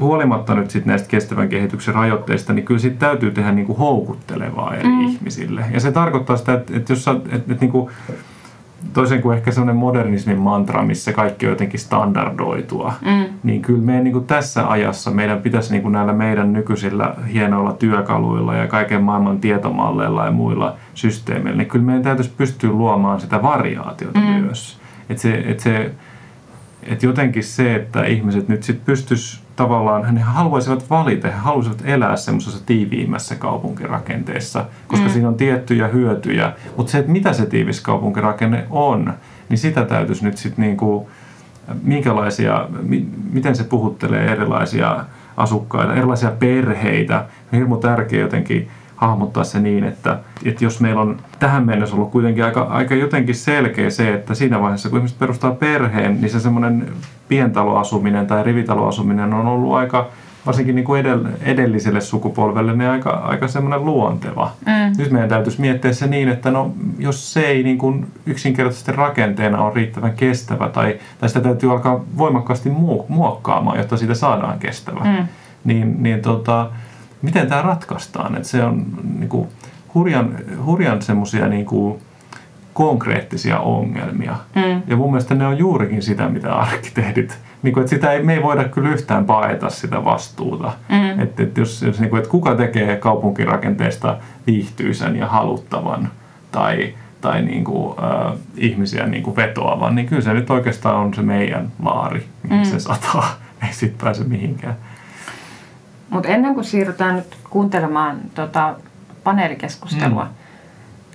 [0.00, 4.74] huolimatta nyt sit näistä kestävän kehityksen rajoitteista, niin kyllä siitä täytyy tehdä niin kuin houkuttelevaa
[4.74, 5.00] eri mm.
[5.00, 5.64] ihmisille.
[5.72, 7.90] Ja se tarkoittaa sitä, että, että jos sä, että, että niin kuin,
[8.92, 13.24] toisin kuin ehkä sellainen modernismin mantra, missä kaikki on jotenkin standardoitua, mm.
[13.42, 17.72] niin kyllä meidän niin kuin tässä ajassa meidän pitäisi niin kuin näillä meidän nykyisillä hienoilla
[17.72, 23.42] työkaluilla ja kaiken maailman tietomalleilla ja muilla systeemeillä, niin kyllä meidän täytyisi pystyä luomaan sitä
[23.42, 24.26] variaatiota mm.
[24.26, 24.78] myös.
[25.10, 25.90] Että se, että se
[26.86, 32.16] että jotenkin se, että ihmiset nyt sitten pystyis tavallaan, he haluaisivat valita, he haluaisivat elää
[32.16, 35.12] semmoisessa tiiviimmässä kaupunkirakenteessa, koska mm.
[35.12, 36.52] siinä on tiettyjä hyötyjä.
[36.76, 39.14] Mutta se, että mitä se tiivis kaupunkirakenne on,
[39.48, 41.08] niin sitä täytyisi nyt sitten niinku,
[41.82, 45.04] minkälaisia, mi, miten se puhuttelee erilaisia
[45.36, 47.16] asukkaita, erilaisia perheitä.
[47.52, 48.68] On hirmu tärkeää jotenkin
[49.06, 53.34] hahmottaa se niin, että, että jos meillä on tähän mennessä ollut kuitenkin aika, aika jotenkin
[53.34, 56.92] selkeä se, että siinä vaiheessa kun ihmiset perustaa perheen, niin se semmoinen
[57.28, 60.08] pientaloasuminen tai rivitaloasuminen on ollut aika,
[60.46, 64.50] varsinkin niin kuin edell- edelliselle sukupolvelle, niin aika, aika semmoinen luonteva.
[64.66, 64.98] Mm.
[64.98, 69.62] Nyt meidän täytyisi miettiä se niin, että no, jos se ei niin kuin yksinkertaisesti rakenteena
[69.62, 75.00] ole riittävän kestävä tai, tai sitä täytyy alkaa voimakkaasti mu- muokkaamaan, jotta siitä saadaan kestävä,
[75.04, 75.26] mm.
[75.64, 76.70] niin, niin tota,
[77.24, 78.36] miten tämä ratkaistaan?
[78.36, 78.86] Että se on
[79.18, 79.48] niin kuin,
[79.94, 82.00] hurjan, hurjan semmoisia niin kuin,
[82.74, 84.36] konkreettisia ongelmia.
[84.54, 84.82] Mm.
[84.86, 88.34] Ja mun mielestä ne on juurikin sitä, mitä arkkitehdit, niin kuin, että sitä ei, me
[88.34, 90.72] ei voida kyllä yhtään paeta sitä vastuuta.
[90.88, 91.20] Mm.
[91.20, 96.08] Että, että, jos, jos, niin kuin, että kuka tekee kaupunkirakenteesta viihtyisän ja haluttavan
[96.52, 101.14] tai, tai niin kuin, äh, ihmisiä niin kuin vetoavan, niin kyllä se nyt oikeastaan on
[101.14, 102.64] se meidän laari, mihin mm.
[102.64, 103.34] se sataa.
[103.66, 104.76] Ei sitten pääse mihinkään.
[106.14, 108.74] Mutta ennen kuin siirrytään nyt kuuntelemaan tota
[109.24, 110.30] paneelikeskustelua, mm.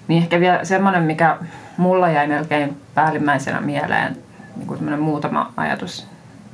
[0.08, 1.38] niin ehkä vielä semmoinen, mikä
[1.78, 4.18] mulla jäi melkein päällimmäisenä mieleen,
[4.56, 6.08] niin kuin muutama ajatus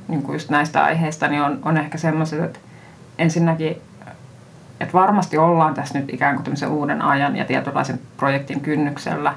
[0.08, 2.60] niin kuin just näistä aiheista, niin on, on ehkä semmoiset, että
[3.18, 3.78] ensinnäkin,
[4.80, 9.34] että varmasti ollaan tässä nyt ikään kuin tämmöisen uuden ajan ja tietynlaisen projektin kynnyksellä,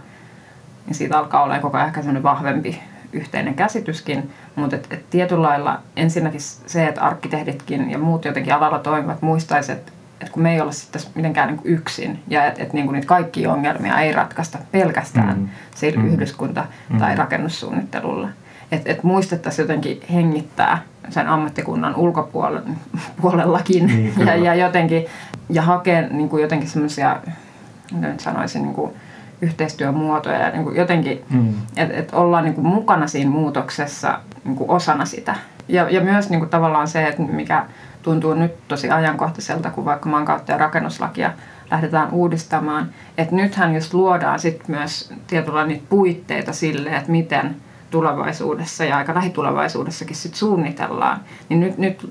[0.86, 5.42] niin siitä alkaa olla koko ajan ehkä semmoinen vahvempi yhteinen käsityskin, mutta et, et tietyllä
[5.42, 10.54] lailla ensinnäkin se, että arkkitehditkin ja muut jotenkin alalla toimivat muistaisivat, että et kun me
[10.54, 14.58] ei olla sitten mitenkään niin yksin ja että et niin niitä kaikkia ongelmia ei ratkaista
[14.72, 15.48] pelkästään mm.
[15.74, 16.08] sillä mm.
[16.08, 16.98] yhdyskunta- mm.
[16.98, 18.28] tai rakennussuunnittelulla.
[18.72, 25.06] Että et muistettaisiin jotenkin hengittää sen ammattikunnan ulkopuolellakin niin, ja, ja jotenkin
[25.50, 27.20] ja hakea niin kuin jotenkin semmoisia,
[27.92, 28.92] nyt sanoisin, niin kuin
[29.40, 31.54] yhteistyömuotoja ja niin kuin jotenkin, mm.
[31.76, 35.34] että et ollaan niin kuin mukana siinä muutoksessa niin kuin osana sitä.
[35.68, 37.66] Ja, ja myös niin kuin tavallaan se, että mikä
[38.02, 41.32] tuntuu nyt tosi ajankohtaiselta, kun vaikka maankautta ja rakennuslakia
[41.70, 47.56] lähdetään uudistamaan, että nythän just luodaan sit myös tietyllä niitä puitteita sille, että miten
[47.90, 52.10] tulevaisuudessa ja aika lähitulevaisuudessakin sit suunnitellaan, niin nyt, nyt,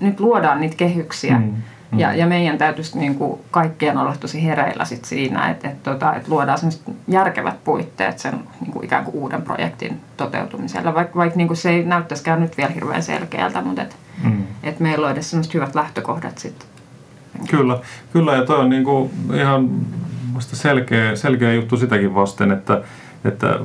[0.00, 1.38] nyt luodaan niitä kehyksiä.
[1.38, 1.54] Mm.
[1.94, 2.00] Mm.
[2.00, 6.12] Ja, ja meidän täytyisi niin kuin kaikkien olla tosi hereillä sit siinä, että, että, että,
[6.12, 6.58] että luodaan
[7.08, 11.70] järkevät puitteet sen niin kuin ikään kuin uuden projektin toteutumisella, vaikka, vaikka niin kuin se
[11.70, 14.42] ei näyttäisikään nyt vielä hirveän selkeältä, mutta että, mm.
[14.62, 16.68] että meillä on edes sellaiset hyvät lähtökohdat sitten.
[17.50, 17.78] Kyllä,
[18.12, 19.70] kyllä ja toi on niin kuin ihan
[20.38, 22.80] selkeä, selkeä juttu sitäkin vasten, että,
[23.24, 23.58] että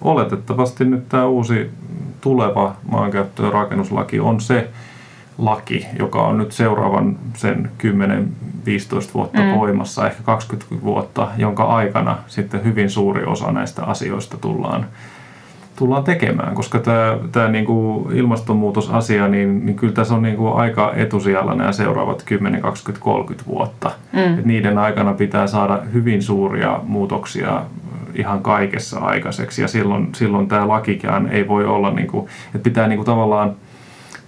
[0.00, 1.70] oletettavasti nyt tämä uusi
[2.20, 4.68] tuleva maankäyttö- ja rakennuslaki on se
[5.38, 7.88] laki, joka on nyt seuraavan sen 10-15
[9.14, 9.54] vuotta mm.
[9.54, 14.86] voimassa, ehkä 20 vuotta, jonka aikana sitten hyvin suuri osa näistä asioista tullaan,
[15.76, 20.54] tullaan tekemään, koska tämä, tämä niin kuin ilmastonmuutosasia, niin, niin kyllä tässä on niin kuin
[20.54, 23.90] aika etusijalla nämä seuraavat 10, 20, 30 vuotta.
[24.12, 24.38] Mm.
[24.38, 27.62] Et niiden aikana pitää saada hyvin suuria muutoksia
[28.14, 32.88] ihan kaikessa aikaiseksi ja silloin, silloin tämä lakikään ei voi olla, niin kuin, että pitää
[32.88, 33.56] niin kuin tavallaan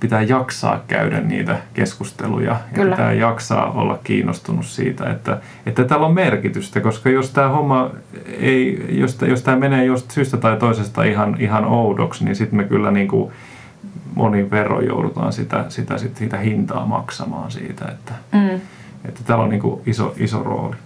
[0.01, 2.91] pitää jaksaa käydä niitä keskusteluja ja Kyllä.
[2.97, 7.91] pitää jaksaa olla kiinnostunut siitä, että, että tällä on merkitystä, koska jos tämä homma
[8.27, 12.65] ei, jos, jos tämä menee just syystä tai toisesta ihan, ihan oudoksi, niin sitten me
[12.65, 13.33] kyllä niin kuin
[14.15, 18.61] monin verran joudutaan sitä, sitä, sitä, sitä hintaa maksamaan siitä, että, mm.
[19.05, 20.77] että täällä on niin kuin iso, iso rooli.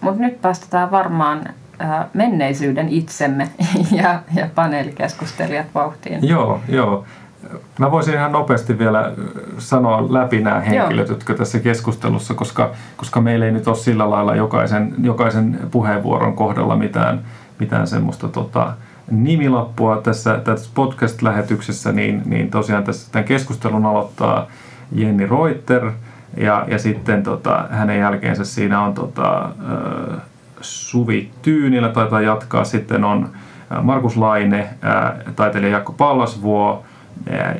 [0.00, 1.44] Mutta nyt päästetään varmaan
[2.14, 3.48] menneisyyden itsemme
[4.02, 6.28] ja, ja paneelikeskustelijat vauhtiin.
[6.28, 7.04] Joo, joo.
[7.78, 9.12] Mä voisin ihan nopeasti vielä
[9.58, 11.16] sanoa läpi nämä henkilöt, Joo.
[11.16, 16.76] jotka tässä keskustelussa, koska, koska meillä ei nyt ole sillä lailla jokaisen, jokaisen puheenvuoron kohdalla
[16.76, 17.20] mitään,
[17.58, 18.72] mitään semmoista tota,
[19.10, 24.46] nimilappua tässä, tässä podcast-lähetyksessä, niin, niin tosiaan tässä tämän keskustelun aloittaa
[24.92, 25.90] Jenni Reuter
[26.36, 29.48] ja, ja sitten tota, hänen jälkeensä siinä on tota,
[30.60, 33.28] Suvi Tyynillä taitaa jatkaa, sitten on
[33.82, 34.68] Markus Laine,
[35.36, 36.84] taiteilija Jakko Pallasvuo,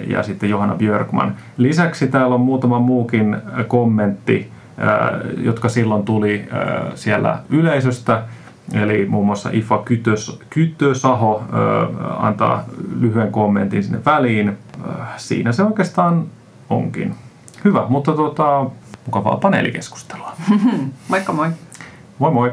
[0.06, 1.36] ja sitten Johanna Björkman.
[1.56, 3.36] Lisäksi täällä on muutama muukin
[3.68, 4.50] kommentti,
[5.36, 6.48] jotka silloin tuli
[6.94, 8.22] siellä yleisöstä.
[8.72, 11.44] Eli muun muassa Ifa Kytös, Kytösaho
[12.18, 12.64] antaa
[13.00, 14.58] lyhyen kommentin sinne väliin.
[15.16, 16.26] Siinä se oikeastaan
[16.70, 17.14] onkin.
[17.64, 18.66] Hyvä, mutta tuota,
[19.06, 20.32] mukavaa paneelikeskustelua.
[21.08, 21.48] Moikka moi.
[22.18, 22.52] Moi moi.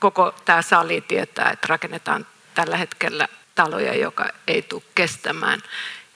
[0.00, 3.28] Koko tämä sali tietää, että rakennetaan tällä hetkellä
[3.64, 5.60] taloja, joka ei tule kestämään.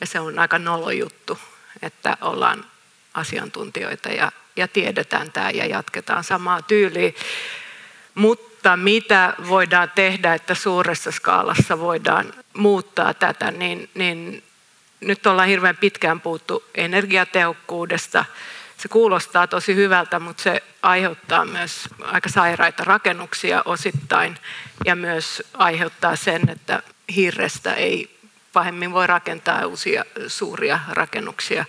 [0.01, 1.39] Ja se on aika nolo juttu,
[1.83, 2.65] että ollaan
[3.15, 7.13] asiantuntijoita ja, ja tiedetään tämä ja jatketaan samaa tyyliä.
[8.15, 14.43] Mutta mitä voidaan tehdä, että suuressa skaalassa voidaan muuttaa tätä, niin, niin
[15.01, 18.25] nyt ollaan hirveän pitkään puhuttu energiatehokkuudesta.
[18.77, 24.39] Se kuulostaa tosi hyvältä, mutta se aiheuttaa myös aika sairaita rakennuksia osittain
[24.85, 26.83] ja myös aiheuttaa sen, että
[27.17, 28.19] hirrestä ei
[28.53, 31.65] pahemmin voi rakentaa uusia suuria rakennuksia.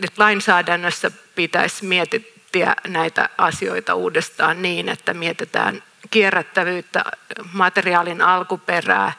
[0.00, 7.04] Nyt lainsäädännössä pitäisi miettiä näitä asioita uudestaan niin, että mietitään kierrättävyyttä,
[7.52, 9.12] materiaalin alkuperää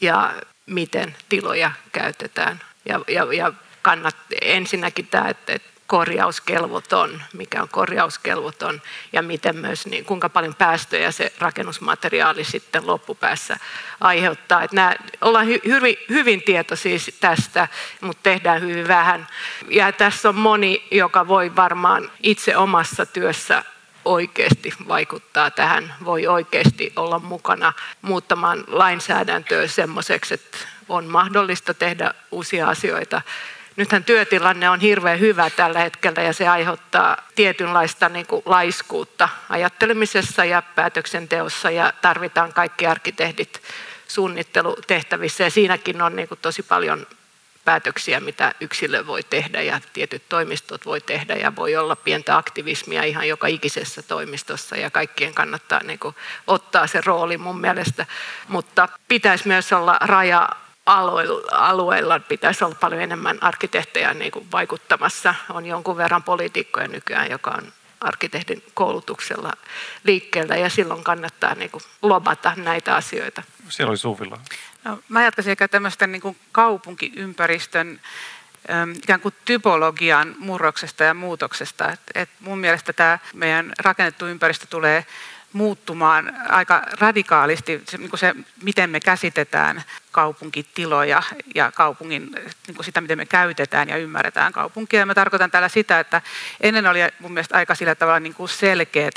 [0.00, 0.34] ja
[0.66, 2.60] miten tiloja käytetään.
[2.84, 9.86] Ja, ja, ja kannat ensinnäkin tämä, että, että korjauskelvoton, mikä on korjauskelvoton ja miten myös,
[9.86, 13.56] niin kuinka paljon päästöjä se rakennusmateriaali sitten loppupäässä
[14.00, 14.62] aiheuttaa.
[14.62, 17.68] Että nämä, ollaan hy, hyvin, hyvin tietoisia tästä,
[18.00, 19.26] mutta tehdään hyvin vähän.
[19.68, 23.64] Ja tässä on moni, joka voi varmaan itse omassa työssä
[24.04, 27.72] oikeasti vaikuttaa tähän, voi oikeasti olla mukana
[28.02, 33.22] muuttamaan lainsäädäntöä semmoiseksi, että on mahdollista tehdä uusia asioita
[33.76, 40.44] nythän työtilanne on hirveän hyvä tällä hetkellä ja se aiheuttaa tietynlaista niin kuin laiskuutta ajattelemisessa
[40.44, 43.62] ja päätöksenteossa ja tarvitaan kaikki arkkitehdit
[44.08, 45.44] suunnittelutehtävissä.
[45.44, 47.06] Ja siinäkin on niin kuin tosi paljon
[47.64, 53.02] päätöksiä, mitä yksilö voi tehdä ja tietyt toimistot voi tehdä ja voi olla pientä aktivismia
[53.02, 58.06] ihan joka ikisessä toimistossa ja kaikkien kannattaa niin kuin ottaa se rooli mun mielestä,
[58.48, 60.48] mutta pitäisi myös olla raja
[60.86, 65.34] alueilla, alueilla pitäisi olla paljon enemmän arkkitehtejä niin kuin vaikuttamassa.
[65.50, 69.52] On jonkun verran poliitikkoja nykyään, joka on arkkitehdin koulutuksella
[70.04, 73.42] liikkeellä ja silloin kannattaa niin kuin lobata näitä asioita.
[73.68, 74.38] Siellä oli Suvilla.
[74.84, 78.00] No, mä jatkaisin ehkä tämmöistä niin kuin kaupunkiympäristön
[79.02, 81.92] ikään kuin typologian murroksesta ja muutoksesta.
[81.92, 85.06] Et, et mun mielestä tämä meidän rakennettu ympäristö tulee
[85.52, 89.82] muuttumaan aika radikaalisti se, niin kuin se, miten me käsitetään
[90.12, 91.22] kaupunkitiloja
[91.54, 92.30] ja kaupungin,
[92.66, 95.00] niin kuin sitä, miten me käytetään ja ymmärretään kaupunkia.
[95.00, 96.22] Ja mä tarkoitan tällä sitä, että
[96.60, 99.14] ennen oli mun mielestä aika sillä tavalla niin kuin selkeät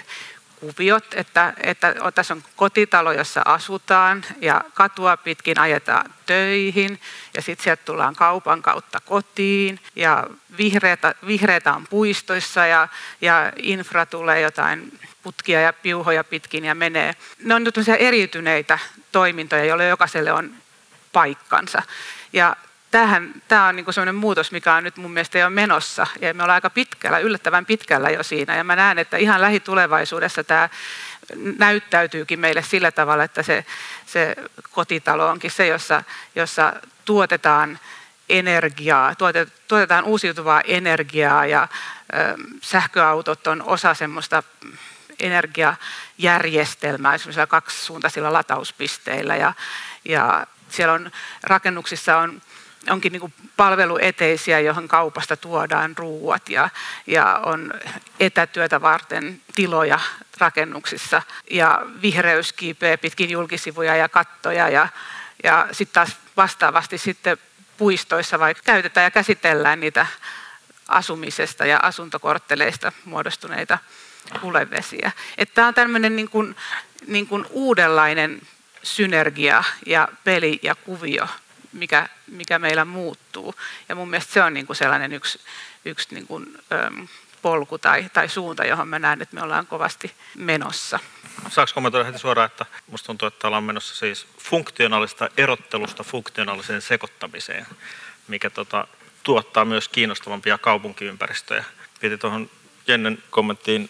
[0.63, 6.99] kuviot, että, että tässä on kotitalo, jossa asutaan ja katua pitkin ajetaan töihin
[7.33, 10.27] ja sitten sieltä tullaan kaupan kautta kotiin ja
[10.57, 12.87] vihreitä, vihreitä on puistoissa ja,
[13.21, 17.15] ja infra tulee jotain putkia ja piuhoja pitkin ja menee.
[17.43, 18.79] Ne on nyt eriytyneitä
[19.11, 20.51] toimintoja, joille jokaiselle on
[21.13, 21.81] paikkansa.
[22.33, 22.55] Ja
[22.93, 26.07] tämähän, tämä on niin sellainen muutos, mikä on nyt mun mielestä jo menossa.
[26.21, 28.55] Ja me ollaan aika pitkällä, yllättävän pitkällä jo siinä.
[28.55, 30.69] Ja mä näen, että ihan lähitulevaisuudessa tämä
[31.57, 33.65] näyttäytyykin meille sillä tavalla, että se,
[34.05, 34.35] se
[34.71, 36.03] kotitalo onkin se, jossa,
[36.35, 36.73] jossa
[37.05, 37.79] tuotetaan
[38.29, 39.15] energiaa,
[39.67, 41.67] tuotetaan uusiutuvaa energiaa ja
[42.61, 44.43] sähköautot on osa semmoista
[45.19, 49.53] energiajärjestelmää, esimerkiksi kaksisuuntaisilla latauspisteillä ja,
[50.05, 51.11] ja siellä on
[51.43, 52.41] rakennuksissa on
[52.89, 56.69] onkin niin palvelueteisiä, johon kaupasta tuodaan ruuat ja,
[57.07, 57.73] ja on
[58.19, 59.99] etätyötä varten tiloja
[60.37, 61.21] rakennuksissa
[61.51, 64.87] ja vihreys kiipeää pitkin julkisivuja ja kattoja ja,
[65.43, 67.37] ja sitten taas vastaavasti sitten
[67.77, 70.05] puistoissa vaikka käytetään ja käsitellään niitä
[70.87, 73.77] asumisesta ja asuntokortteleista muodostuneita
[74.41, 75.11] hulevesiä.
[75.53, 76.55] Tämä on tämmöinen niin kuin,
[77.07, 78.41] niin kuin uudenlainen
[78.83, 81.27] synergia ja peli ja kuvio,
[81.73, 83.55] mikä, mikä meillä muuttuu.
[83.89, 85.39] Ja mun mielestä se on niin kuin sellainen yksi,
[85.85, 87.07] yksi niin kuin, äm,
[87.41, 90.99] polku tai, tai suunta, johon mä näen, että me ollaan kovasti menossa.
[91.49, 97.65] Saanko kommentoida heti suoraan, että musta tuntuu, että ollaan menossa siis funktionaalista erottelusta funktionaaliseen sekoittamiseen,
[98.27, 98.87] mikä tota,
[99.23, 101.65] tuottaa myös kiinnostavampia kaupunkiympäristöjä.
[101.99, 102.49] Piti tuohon
[102.87, 103.89] Jennen kommenttiin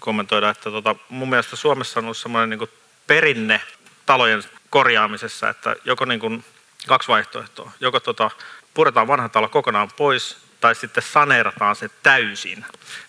[0.00, 2.68] kommentoida, että tota, mun mielestä Suomessa on ollut semmoinen niin
[3.06, 3.60] perinne
[4.06, 6.44] talojen korjaamisessa, että joko niin kuin
[6.86, 7.72] kaksi vaihtoehtoa.
[7.80, 8.30] Joko tota,
[8.74, 12.64] puretaan vanha talo kokonaan pois, tai sitten saneerataan se täysin,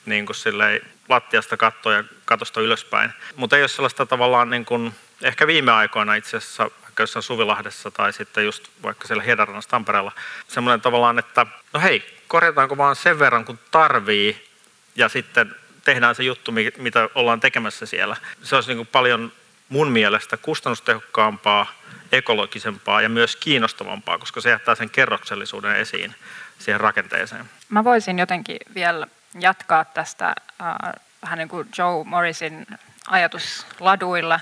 [0.06, 3.14] niin kuin silleen lattiasta kattoa ja katosta ylöspäin.
[3.36, 7.92] Mutta ei ole sellaista tavallaan, niin kuin, ehkä viime aikoina itse asiassa, vaikka jossain Suvilahdessa
[7.92, 10.12] tai sitten just vaikka siellä Hiedarannassa Tampereella,
[10.48, 14.50] semmoinen tavallaan, että no hei, korjataanko vaan sen verran kun tarvii,
[14.96, 18.16] ja sitten tehdään se juttu, mitä ollaan tekemässä siellä.
[18.44, 19.32] Se olisi niin kuin paljon
[19.70, 21.72] mun mielestä kustannustehokkaampaa,
[22.14, 26.16] ekologisempaa ja myös kiinnostavampaa, koska se jättää sen kerroksellisuuden esiin
[26.60, 27.46] siihen rakenteeseen.
[27.70, 29.08] Mä voisin jotenkin vielä
[29.40, 30.28] jatkaa tästä
[30.62, 32.68] äh, vähän niin kuin Joe Morrisin
[33.08, 34.40] ajatus laduilla.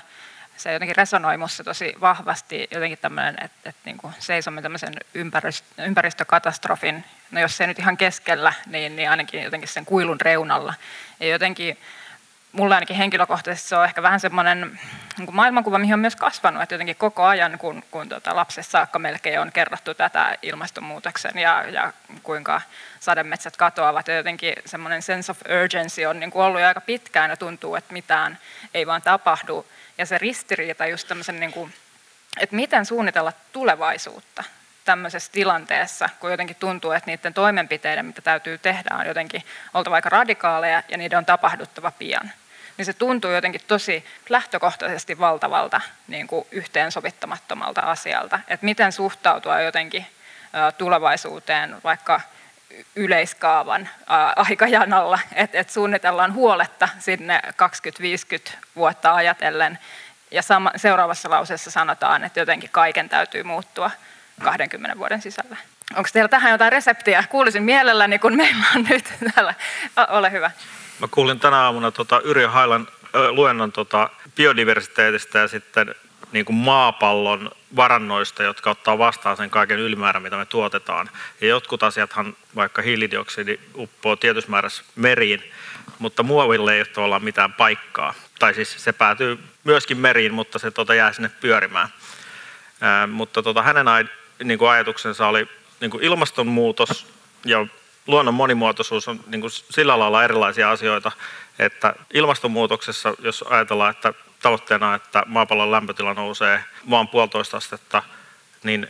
[0.56, 5.82] Se jotenkin resonoi minussa tosi vahvasti jotenkin tämmöinen, että, että niin kuin seisomme tämmöisen ympäristö,
[5.82, 10.74] ympäristökatastrofin, no jos se nyt ihan keskellä, niin, niin ainakin jotenkin sen kuilun reunalla.
[11.20, 11.78] Ja jotenkin
[12.52, 14.80] mulle ainakin henkilökohtaisesti se on ehkä vähän semmoinen
[15.18, 18.98] niin maailmankuva, mihin on myös kasvanut, että jotenkin koko ajan, kun, kun tuota, lapsessa saakka
[18.98, 21.92] melkein on kerrottu tätä ilmastonmuutoksen ja, ja
[22.22, 22.60] kuinka
[23.00, 27.30] sademetsät katoavat, ja jotenkin semmoinen sense of urgency on niin kuin ollut jo aika pitkään,
[27.30, 28.38] ja tuntuu, että mitään
[28.74, 29.66] ei vaan tapahdu,
[29.98, 31.72] ja se ristiriita just tämmöisen, niin kuin,
[32.40, 34.44] että miten suunnitella tulevaisuutta
[34.84, 39.42] tämmöisessä tilanteessa, kun jotenkin tuntuu, että niiden toimenpiteiden, mitä täytyy tehdä, on jotenkin
[39.74, 42.32] oltava aika radikaaleja, ja niiden on tapahduttava pian
[42.76, 48.40] niin se tuntuu jotenkin tosi lähtökohtaisesti valtavalta niin kuin yhteensovittamattomalta asialta.
[48.48, 50.06] Että miten suhtautua jotenkin
[50.78, 52.20] tulevaisuuteen vaikka
[52.96, 53.88] yleiskaavan
[54.36, 57.42] aikajanalla, että et suunnitellaan huoletta sinne
[58.50, 59.78] 20-50 vuotta ajatellen,
[60.30, 63.90] ja sama, seuraavassa lauseessa sanotaan, että jotenkin kaiken täytyy muuttua
[64.42, 65.56] 20 vuoden sisällä.
[65.96, 67.24] Onko teillä tähän jotain reseptiä?
[67.28, 69.54] Kuulisin mielelläni, kun meillä on nyt täällä.
[70.08, 70.50] Ole hyvä.
[71.02, 72.88] Mä kuulin tänä aamuna tota Yrjö Hailan
[73.30, 75.94] luennon tota biodiversiteetistä ja sitten
[76.32, 81.10] niin kuin maapallon varannoista, jotka ottaa vastaan sen kaiken ylimäärän, mitä me tuotetaan.
[81.40, 85.52] Ja jotkut asiathan, vaikka hiilidioksidi uppoo tietyssä määrässä meriin,
[85.98, 88.14] mutta muoville ei ole tavallaan mitään paikkaa.
[88.38, 91.88] Tai siis se päätyy myöskin meriin, mutta se tota jää sinne pyörimään.
[92.80, 95.48] Ää, mutta tota, hänen aj- niin kuin ajatuksensa oli
[95.80, 97.06] niin kuin ilmastonmuutos
[97.44, 97.66] ja
[98.06, 101.12] luonnon monimuotoisuus on niin kuin sillä lailla erilaisia asioita,
[101.58, 108.02] että ilmastonmuutoksessa, jos ajatellaan, että tavoitteena, että maapallon lämpötila nousee vaan puolitoista astetta,
[108.62, 108.88] niin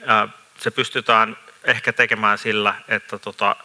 [0.58, 3.56] se pystytään ehkä tekemään sillä, että tota,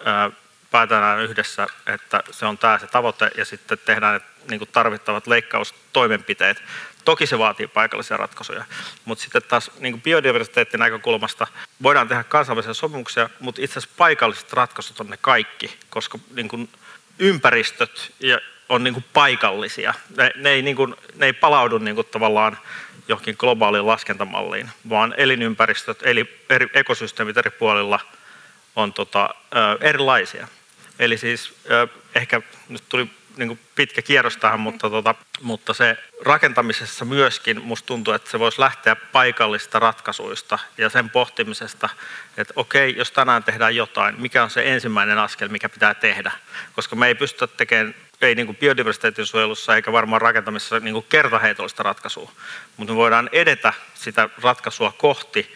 [0.72, 6.64] päätetään yhdessä, että se on tämä se tavoite ja sitten tehdään niin tarvittavat leikkaustoimenpiteet.
[7.08, 8.66] Toki se vaatii paikallisia ratkaisuja,
[9.06, 11.48] mutta sitten taas niin biodiversiteetin näkökulmasta
[11.84, 16.70] voidaan tehdä kansainvälisiä sopimuksia, mutta itse asiassa paikalliset ratkaisut on ne kaikki, koska niin kuin
[17.20, 18.14] ympäristöt
[18.70, 19.94] on niin kuin paikallisia.
[20.18, 22.58] Ne, ne, ei, niin kuin, ne ei palaudu niin kuin tavallaan
[23.08, 28.00] johonkin globaaliin laskentamalliin, vaan elinympäristöt, eli eri ekosysteemit eri puolilla
[28.76, 29.30] on tota,
[29.82, 30.48] erilaisia.
[31.00, 31.54] Eli siis
[32.16, 37.86] ehkä nyt tuli niin kuin pitkä kierros tähän, mutta, tota, mutta se rakentamisessa myöskin musta
[37.86, 41.90] tuntuu, että se voisi lähteä paikallista ratkaisuista ja sen pohtimisesta,
[42.38, 46.32] että okei, jos tänään tehdään jotain, mikä on se ensimmäinen askel, mikä pitää tehdä,
[46.76, 51.06] koska me ei pystytä tekemään ei niin kuin biodiversiteetin suojelussa eikä varmaan rakentamisessa niin kuin
[51.10, 52.32] kertaheitollista ratkaisua,
[52.78, 55.56] mutta me voidaan edetä sitä ratkaisua kohti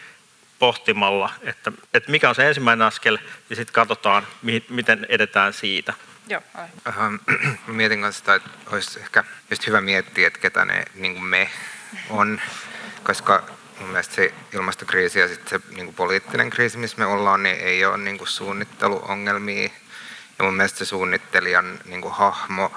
[0.58, 3.18] pohtimalla, että, että mikä on se ensimmäinen askel
[3.50, 4.26] ja sitten katsotaan,
[4.68, 5.94] miten edetään siitä.
[6.32, 6.42] Joo,
[6.88, 7.14] ähm,
[7.66, 11.50] mietin kanssa sitä, että olisi ehkä just hyvä miettiä, että ketä ne niin me
[12.10, 12.40] on,
[13.02, 13.42] koska
[13.80, 17.56] mun mielestä se ilmastokriisi ja sitten se niin kuin poliittinen kriisi, missä me ollaan, niin
[17.56, 19.70] ei ole niin kuin suunnitteluongelmia.
[20.38, 22.72] Ja mun mielestä se suunnittelijan niin kuin hahmo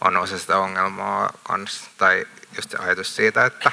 [0.00, 1.90] on osa sitä ongelmaa kanssa.
[1.98, 2.26] Tai
[2.56, 3.72] just se ajatus siitä, että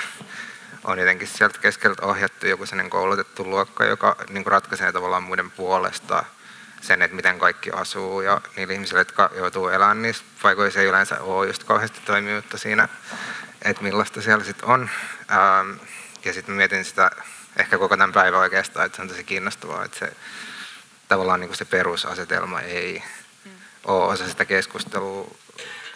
[0.83, 5.51] on jotenkin sieltä keskeltä ohjattu joku sellainen koulutettu luokka, joka niin kuin ratkaisee tavallaan muiden
[5.51, 6.25] puolesta
[6.83, 11.21] sen, että miten kaikki asuu ja niillä ihmisillä, jotka joutuu elämään niissä paikoissa ei yleensä
[11.21, 12.87] ole just kauheasti toimijuutta siinä,
[13.61, 14.89] että millaista siellä sitten on.
[15.31, 15.71] Ähm,
[16.25, 17.11] ja sitten mietin sitä
[17.59, 20.13] ehkä koko tämän päivän oikeastaan, että se on tosi kiinnostavaa, että se
[21.07, 23.03] tavallaan niin kuin se perusasetelma ei
[23.45, 23.51] mm.
[23.83, 25.35] ole osa sitä keskustelua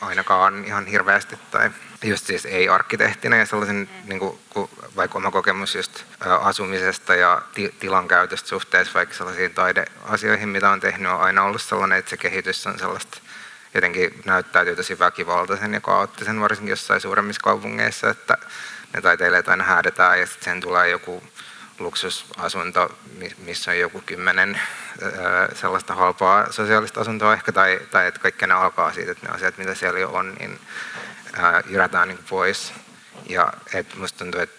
[0.01, 1.71] ainakaan ihan hirveästi tai
[2.03, 4.09] just siis ei arkkitehtinä ja sellaisen mm.
[4.09, 4.39] niin kuin,
[4.95, 6.03] vaikka oma kokemus just
[6.41, 11.61] asumisesta ja ti- tilan käytöstä suhteessa vaikka sellaisiin taideasioihin, mitä on tehnyt, on aina ollut
[11.61, 13.17] sellainen, että se kehitys on sellaista
[13.73, 18.37] jotenkin näyttäytyy tosi väkivaltaisen ja kaoottisen, varsinkin jossain suuremmissa kaupungeissa, että
[18.93, 21.23] ne taiteilijat aina häädetään ja sitten sen tulee joku
[21.79, 22.97] luksusasunto,
[23.37, 24.61] missä on joku kymmenen
[25.53, 29.57] sellaista halpaa sosiaalista asuntoa ehkä, tai, tai että kaikki ne alkaa siitä, että ne asiat,
[29.57, 30.59] mitä siellä jo on, niin
[31.69, 32.73] jyrätään niin pois.
[33.29, 34.57] Ja että musta tuntuu, että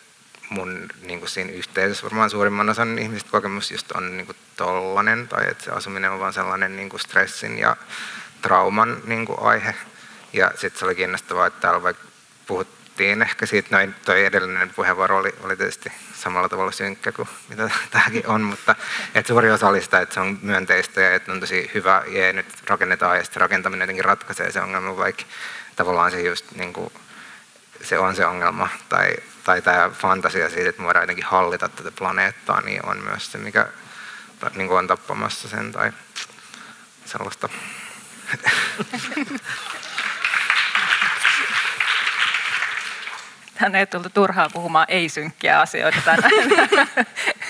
[0.51, 5.29] mun niin kuin siinä yhteisössä varmaan suurimman osan ihmistä kokemus just on niin kuin tollanen,
[5.29, 7.77] tai että se asuminen on vaan sellainen niin kuin stressin ja
[8.43, 9.75] trauman niin kuin aihe.
[10.33, 12.05] Ja sitten se oli kiinnostavaa, että täällä vaikka
[12.47, 17.29] puhut, puhuttiin ehkä siitä, noin toi edellinen puheenvuoro oli, oli tietysti samalla tavalla synkkä kuin
[17.49, 18.75] mitä tämäkin on, mutta
[19.15, 22.33] et suuri osa oli sitä, että se on myönteistä ja että on tosi hyvä ja
[22.33, 25.23] nyt rakennetaan ja sitten rakentaminen jotenkin ratkaisee se ongelma, vaikka
[25.79, 26.93] tavallaan se just niin kuin,
[27.83, 31.91] se on se ongelma tai, tai tämä fantasia siitä, että me voidaan jotenkin hallita tätä
[31.91, 33.67] planeettaa, niin on myös se, mikä
[34.55, 35.93] niin kuin on tappamassa sen tai
[37.05, 37.49] sellaista.
[43.59, 46.31] Tänne ei tultu turhaan puhumaan ei-synkkiä asioita tänään.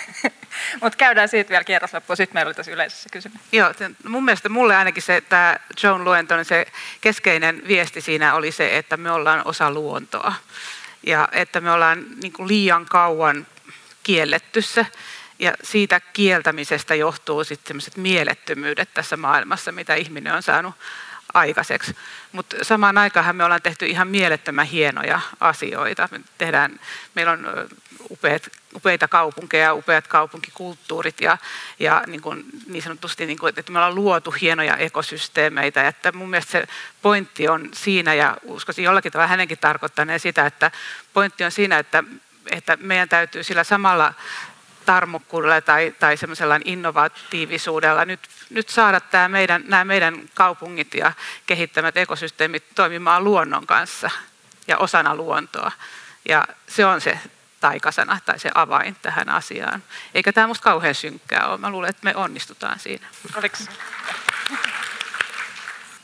[0.81, 2.17] Mutta käydään siitä vielä kierros loppuun.
[2.17, 3.41] Sitten meillä oli tässä yleisössä kysymys.
[3.53, 3.75] Joo,
[4.09, 6.67] mun mielestä mulle ainakin se, tämä Joan luento, niin se
[7.01, 10.35] keskeinen viesti siinä oli se, että me ollaan osa luontoa.
[11.07, 13.47] Ja että me ollaan niin liian kauan
[14.03, 14.87] kielletty se.
[15.39, 20.75] Ja siitä kieltämisestä johtuu sitten sellaiset mielettömyydet tässä maailmassa, mitä ihminen on saanut
[21.35, 21.97] aikaiseksi.
[22.33, 26.09] Mutta samaan aikaan me ollaan tehty ihan mielettömän hienoja asioita.
[26.11, 26.81] Me tehdään,
[27.15, 27.47] meillä on
[28.11, 31.39] upeat, upeita kaupunkeja, upeat kaupunkikulttuurit ja,
[31.79, 35.89] ja niin, kuin, niin sanotusti, niin kuin, että me ollaan luotu hienoja ekosysteemeitä.
[35.89, 36.65] Että mun mielestä se
[37.03, 40.71] pointti on siinä, ja uskoisin jollakin tavalla hänenkin tarkoittaneen sitä, että
[41.15, 42.05] pointti on siinä, että,
[42.51, 44.15] että meidän täytyy sillä samalla
[44.87, 48.21] tarmokkuudella tai, tai semmoisella innovatiivisuudella nyt,
[48.51, 51.13] nyt saada tämä meidän, nämä meidän kaupungit ja
[51.47, 54.11] kehittämät ekosysteemit toimimaan luonnon kanssa
[54.69, 55.73] ja osana luontoa.
[56.29, 57.19] Ja se on se
[57.61, 59.83] taikasana tai se avain tähän asiaan.
[60.15, 61.59] Eikä tämä musta kauhean synkkää ole.
[61.59, 63.07] Mä luulen, että me onnistutaan siinä.
[63.37, 63.57] Oliko?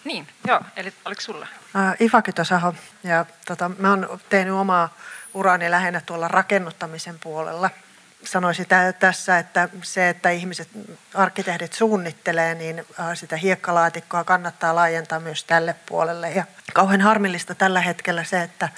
[0.04, 0.60] Niin, joo.
[0.76, 1.46] Eli oliko sulla?
[1.76, 2.74] Äh, Iva Kytösaho.
[3.04, 4.94] Ja tota, mä oon tehnyt omaa
[5.34, 7.70] uraani lähinnä tuolla rakennuttamisen puolella–
[8.26, 8.66] sanoisin
[8.98, 10.68] tässä, että se, että ihmiset,
[11.14, 16.30] arkkitehdit suunnittelee, niin äh, sitä hiekkalaatikkoa kannattaa laajentaa myös tälle puolelle.
[16.30, 16.44] Ja
[16.74, 18.68] kauhean harmillista tällä hetkellä se, että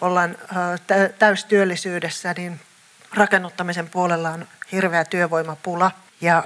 [0.00, 0.36] ollaan
[1.18, 2.60] täystyöllisyydessä, niin
[3.14, 5.90] rakennuttamisen puolella on hirveä työvoimapula.
[6.20, 6.44] Ja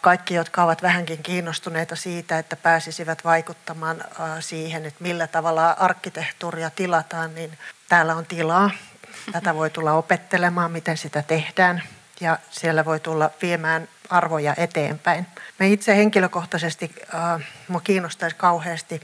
[0.00, 4.04] kaikki, jotka ovat vähänkin kiinnostuneita siitä, että pääsisivät vaikuttamaan
[4.40, 7.58] siihen, että millä tavalla arkkitehtuuria tilataan, niin
[7.88, 8.70] täällä on tilaa
[9.32, 11.82] Tätä voi tulla opettelemaan, miten sitä tehdään
[12.20, 15.26] ja siellä voi tulla viemään arvoja eteenpäin.
[15.58, 19.00] Me itse henkilökohtaisesti, äh, minua kiinnostaisi kauheasti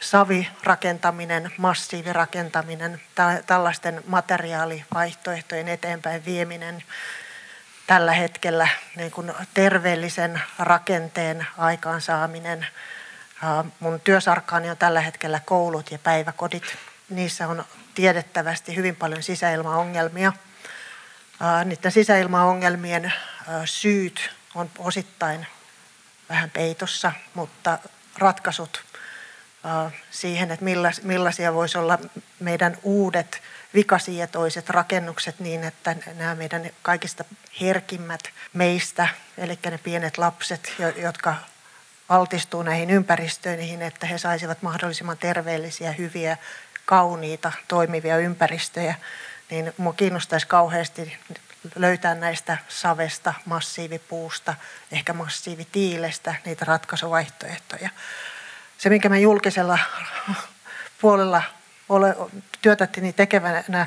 [0.00, 3.02] savirakentaminen, massiivirakentaminen,
[3.46, 6.82] tällaisten materiaalivaihtoehtojen eteenpäin vieminen
[7.86, 12.66] tällä hetkellä niin kuin terveellisen rakenteen aikaansaaminen.
[13.80, 16.76] Mun työsarkkaani on tällä hetkellä koulut ja päiväkodit.
[17.10, 20.32] Niissä on tiedettävästi hyvin paljon sisäilmaongelmia.
[21.64, 23.12] Niiden sisäilmaongelmien
[23.64, 25.46] syyt on osittain
[26.28, 27.78] vähän peitossa, mutta
[28.18, 28.84] ratkaisut
[30.10, 30.64] siihen, että
[31.02, 31.98] millaisia voisi olla
[32.40, 33.42] meidän uudet
[33.74, 37.24] vikasietoiset rakennukset niin, että nämä meidän kaikista
[37.60, 38.20] herkimmät
[38.52, 39.08] meistä,
[39.38, 41.34] eli ne pienet lapset, jotka
[42.08, 46.36] altistuu näihin ympäristöihin, että he saisivat mahdollisimman terveellisiä, hyviä
[46.86, 48.94] kauniita, toimivia ympäristöjä,
[49.50, 51.16] niin minua kiinnostaisi kauheasti
[51.74, 54.54] löytää näistä savesta, massiivipuusta,
[54.92, 57.90] ehkä massiivitiilestä niitä ratkaisuvaihtoehtoja.
[58.78, 59.78] Se, minkä mä julkisella
[61.00, 61.42] puolella
[61.88, 62.16] ole,
[62.62, 63.86] työtättini tekevänä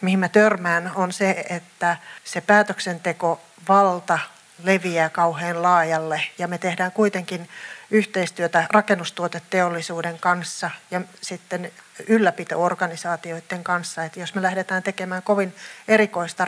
[0.00, 4.18] mihin mä törmään, on se, että se päätöksentekovalta
[4.62, 6.22] leviää kauhean laajalle.
[6.38, 7.48] Ja me tehdään kuitenkin
[7.90, 11.72] yhteistyötä rakennustuoteteollisuuden kanssa ja sitten
[12.08, 14.04] ylläpito-organisaatioiden kanssa.
[14.04, 15.54] Että jos me lähdetään tekemään kovin
[15.88, 16.44] erikoista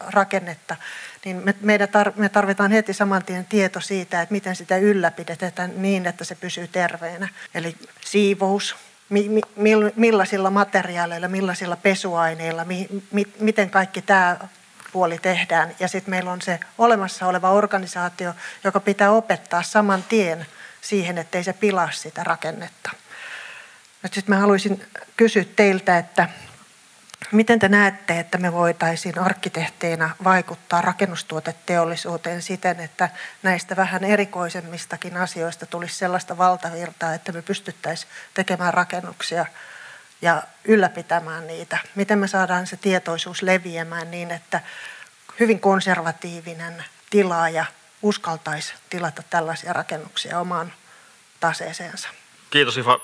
[0.00, 0.76] rakennetta,
[1.24, 1.78] niin me,
[2.16, 6.68] me tarvitaan heti saman tien tieto siitä, että miten sitä ylläpidetään niin, että se pysyy
[6.68, 7.28] terveenä.
[7.54, 8.76] Eli siivous,
[9.08, 14.36] mi, mi, millaisilla materiaaleilla, millaisilla pesuaineilla, mi, mi, miten kaikki tämä
[14.92, 15.74] puoli tehdään.
[15.80, 20.46] Ja sitten meillä on se olemassa oleva organisaatio, joka pitää opettaa saman tien
[20.84, 22.90] siihen, ettei se pilaa sitä rakennetta.
[24.02, 26.28] Nyt sitten mä haluaisin kysyä teiltä, että
[27.32, 33.08] miten te näette, että me voitaisiin arkkitehteina vaikuttaa rakennustuoteteollisuuteen siten, että
[33.42, 39.46] näistä vähän erikoisemmistakin asioista tulisi sellaista valtavirtaa, että me pystyttäisiin tekemään rakennuksia
[40.22, 41.78] ja ylläpitämään niitä.
[41.94, 44.60] Miten me saadaan se tietoisuus leviämään niin, että
[45.40, 47.64] hyvin konservatiivinen tilaaja
[48.04, 50.72] uskaltaisi tilata tällaisia rakennuksia omaan
[51.40, 52.08] taseeseensa.
[52.50, 53.00] Kiitos Iva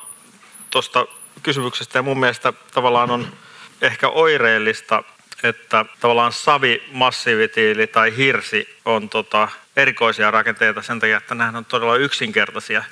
[0.71, 1.07] tuosta
[1.43, 3.37] kysymyksestä ja mun mielestä tavallaan on
[3.83, 5.03] ehkä oireellista,
[5.43, 11.65] että tavallaan savi, massiivitiili tai hirsi on tota erikoisia rakenteita sen takia, että nämä on
[11.65, 12.85] todella yksinkertaisia.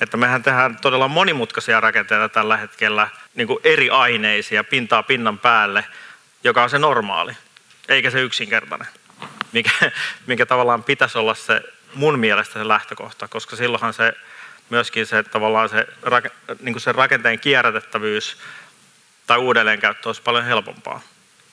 [0.00, 5.84] Että mehän tehdään todella monimutkaisia rakenteita tällä hetkellä, niin kuin eri aineisia pintaa pinnan päälle,
[6.44, 7.36] joka on se normaali,
[7.88, 8.88] eikä se yksinkertainen,
[9.56, 9.92] mikä,
[10.26, 11.62] mikä tavallaan pitäisi olla se
[11.94, 14.12] mun mielestä se lähtökohta, koska silloinhan se
[14.70, 15.86] myöskin se tavallaan se,
[16.60, 18.36] niin kuin se rakenteen kierrätettävyys
[19.26, 21.00] tai uudelleenkäyttö olisi paljon helpompaa.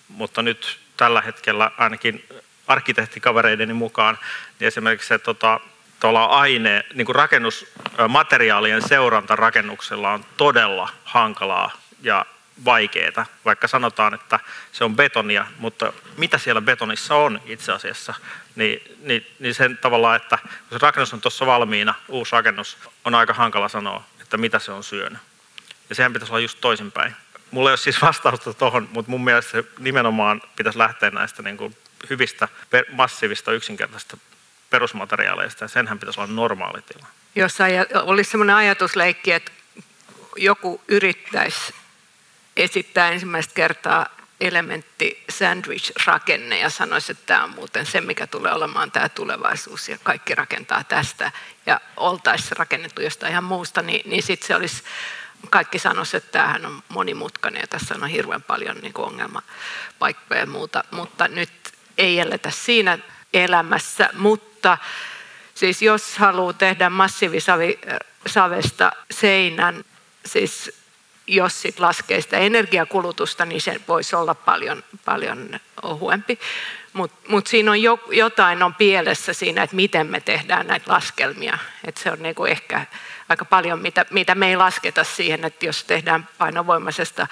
[0.08, 2.26] Mutta nyt tällä hetkellä ainakin
[2.68, 4.20] arkkitehtikavereideni mukaan,
[4.60, 5.60] niin esimerkiksi se tota,
[6.30, 12.26] aine, niin kuin rakennusmateriaalien seuranta rakennuksella on todella hankalaa ja
[12.66, 14.40] vaikeaa, vaikka sanotaan, että
[14.72, 18.14] se on betonia, mutta mitä siellä betonissa on itse asiassa,
[18.56, 23.16] niin, niin, niin sen tavallaan, että kun se rakennus on tuossa valmiina, uusi rakennus, on
[23.16, 25.20] aika hankala sanoa, että mitä se on syönyt.
[25.90, 27.16] Ja sehän pitäisi olla just toisinpäin.
[27.52, 31.58] Mulla ei ole siis vastausta tuohon, mutta mun mielestä se nimenomaan pitäisi lähteä näistä niin
[31.58, 31.78] kuin
[32.10, 32.48] hyvistä,
[32.92, 34.18] massiivista, yksinkertaisista
[34.70, 37.08] perusmateriaaleista, ja senhän pitäisi olla normaali tila.
[37.36, 37.58] Jos
[37.94, 39.52] olisi sellainen ajatusleikki, että
[40.36, 41.74] joku yrittäisi
[42.58, 44.06] esittää ensimmäistä kertaa
[44.42, 49.98] elementti sandwich-rakenne ja sanoisi, että tämä on muuten se, mikä tulee olemaan tämä tulevaisuus ja
[50.04, 51.32] kaikki rakentaa tästä.
[51.66, 54.84] Ja oltaisiin rakennettu jostain ihan muusta, niin, niin sitten se olisi,
[55.50, 60.46] kaikki sanoisi, että tämähän on monimutkainen ja tässä on hirveän paljon niin kuin ongelmapaikkoja ja
[60.46, 61.52] muuta, mutta nyt
[61.98, 62.98] ei eletä siinä
[63.34, 64.78] elämässä, mutta
[65.56, 69.84] siis jos haluaa tehdä massiivisavesta seinän,
[70.26, 70.83] siis
[71.28, 76.40] jos sit laskee sitä energiakulutusta, niin se voisi olla paljon, paljon ohuempi.
[76.94, 81.58] Mutta mut siinä on jo, jotain on pielessä siinä, että miten me tehdään näitä laskelmia.
[81.86, 82.86] Et se on niinku ehkä
[83.30, 87.28] aika paljon, mitä, mitä me ei lasketa siihen, että jos tehdään painovoimaisesta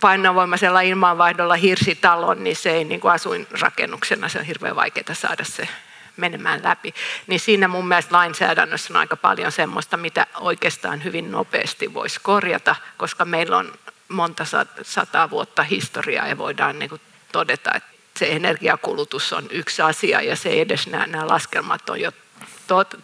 [0.00, 5.68] painovoimaisella ilmanvaihdolla hirsitalon, niin se ei niin kuin asuinrakennuksena, se on hirveän vaikeaa saada se
[6.16, 6.94] menemään läpi,
[7.26, 12.76] niin siinä mun mielestä lainsäädännössä on aika paljon semmoista, mitä oikeastaan hyvin nopeasti voisi korjata,
[12.96, 13.72] koska meillä on
[14.08, 14.46] monta
[14.82, 17.00] sataa vuotta historiaa ja voidaan niin kuin
[17.32, 17.88] todeta, että
[18.18, 22.12] se energiakulutus on yksi asia ja se edes nämä, nämä laskelmat on jo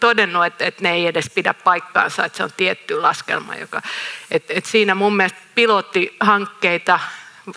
[0.01, 3.55] todennut, että, että ne ei edes pidä paikkaansa, että se on tietty laskelma.
[3.55, 3.83] Joka,
[4.31, 7.01] että, että siinä mun mielestä pilottihankkeita,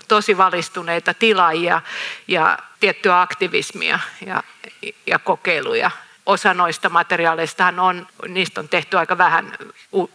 [0.08, 1.82] tosi valistuneita tilaajia
[2.28, 4.44] ja tiettyä aktivismia ja,
[5.08, 5.92] ja kokeiluja.
[6.26, 9.58] Osa noista materiaaleista on, niistä on tehty aika vähän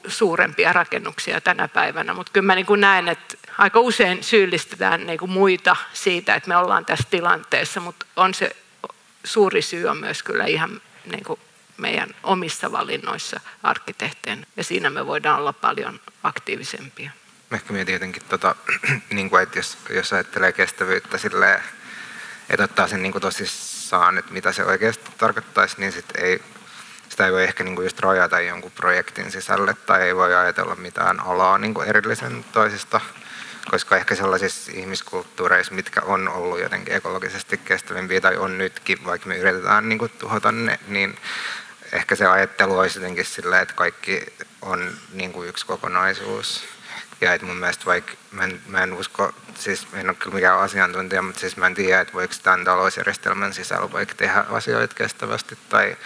[0.09, 5.19] suurempia rakennuksia tänä päivänä, mutta kyllä mä niin kuin näen, että aika usein syyllistetään niin
[5.19, 8.57] kuin muita siitä, että me ollaan tässä tilanteessa, mutta on se
[9.25, 11.41] suuri syy on myös kyllä ihan niin kuin
[11.77, 17.11] meidän omissa valinnoissa arkkitehteen ja siinä me voidaan olla paljon aktiivisempia.
[17.53, 18.55] Ehkä mietin jotenkin, tota,
[19.11, 21.63] niin kuin, että jos, jos ajattelee kestävyyttä silleen,
[22.51, 26.43] että ottaa sen niin kuin tosissaan, että mitä se oikeasti tarkoittaisi, niin sit ei,
[27.09, 30.75] sitä ei voi ehkä niin kuin just rajata jonkun projektin sisälle tai ei voi ajatella
[30.75, 33.01] mitään alaa niin kuin erillisen toisesta,
[33.71, 39.37] koska ehkä sellaisissa ihmiskulttuureissa, mitkä on ollut jotenkin ekologisesti kestävimpiä tai on nytkin, vaikka me
[39.37, 41.19] yritetään niin kuin tuhota ne, niin
[41.93, 44.27] ehkä se ajattelu olisi jotenkin silleen, että kaikki
[44.63, 46.76] on niin kuin yksi kokonaisuus.
[47.21, 50.61] Ja että mun mielestä vaikka, mä en, mä en usko, siis en ole kyllä mikään
[50.61, 55.59] asiantuntija, mutta siis mä en tiedä, että voiko tämän talousjärjestelmän sisällä vaikka tehdä asioita kestävästi
[55.69, 55.97] tai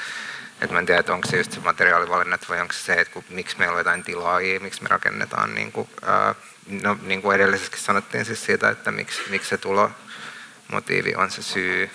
[0.60, 3.12] Et mä en tiedä, että onko se just se materiaalivalinnat vai onko se se, että
[3.12, 6.34] kun, miksi meillä on jotain tilaajia, miksi me rakennetaan, niin kuin, ää,
[6.82, 11.90] no, niin kuin edellisessäkin sanottiin siis siitä, että miksi, miksi se tulomotiivi on se syy.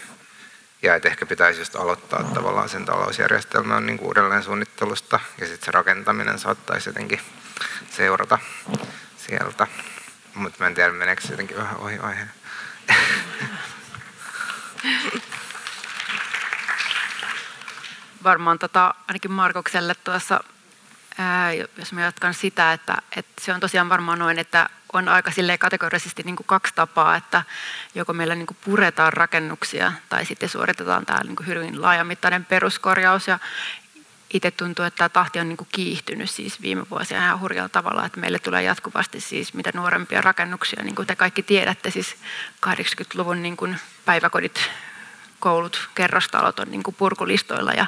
[0.82, 5.66] Ja että ehkä pitäisi just aloittaa tavallaan sen talousjärjestelmän niin kuin uudelleen suunnittelusta ja sitten
[5.66, 7.22] se rakentaminen saattaisi jotenkin
[7.90, 8.40] seurata
[9.28, 9.68] sieltä.
[10.36, 12.32] Mutta mä en tiedä, meneekö se jotenkin vähän ohi aiheen.
[18.24, 20.44] Varmaan tota, ainakin Markokselle tuossa,
[21.18, 25.32] ää, jos mä jatkan sitä, että, että se on tosiaan varmaan noin, että on aika
[25.60, 27.44] kategorisesti niin kuin kaksi tapaa, että
[27.96, 33.28] joko meillä niin kuin puretaan rakennuksia tai sitten suoritetaan tämä niin kuin hyvin laajamittainen peruskorjaus.
[33.28, 33.40] Ja
[34.36, 38.06] itse tuntuu, että tämä tahti on niin kuin kiihtynyt siis viime vuosina ihan hurjalla tavalla,
[38.06, 42.16] että meille tulee jatkuvasti siis mitä nuorempia rakennuksia, niin kuin te kaikki tiedätte, siis
[42.66, 44.70] 80-luvun niin kuin päiväkodit,
[45.40, 47.86] koulut, kerrostalot on niin kuin purkulistoilla ja,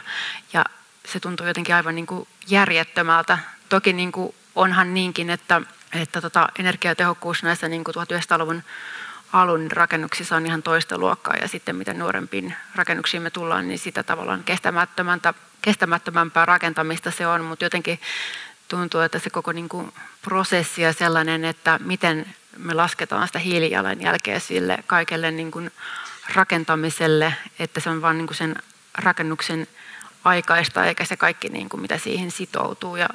[0.53, 0.65] ja
[1.05, 3.37] se tuntuu jotenkin aivan niin kuin järjettömältä.
[3.69, 5.61] Toki niin kuin onhan niinkin, että,
[5.93, 8.63] että tota energiatehokkuus näissä niin kuin 1900-luvun
[9.33, 14.03] alun rakennuksissa on ihan toista luokkaa ja sitten mitä nuorempiin rakennuksiin me tullaan, niin sitä
[14.03, 17.99] tavallaan kestämättömäntä, kestämättömämpää rakentamista se on, mutta jotenkin
[18.67, 24.39] tuntuu, että se koko niin kuin prosessi ja sellainen, että miten me lasketaan sitä hiilijalanjälkeä
[24.39, 25.71] sille kaikelle niin kuin
[26.35, 28.55] rakentamiselle, että se on vain niin sen
[28.93, 29.67] rakennuksen
[30.23, 32.95] aikaista eikä se kaikki niin kuin mitä siihen sitoutuu.
[32.95, 33.09] Ja,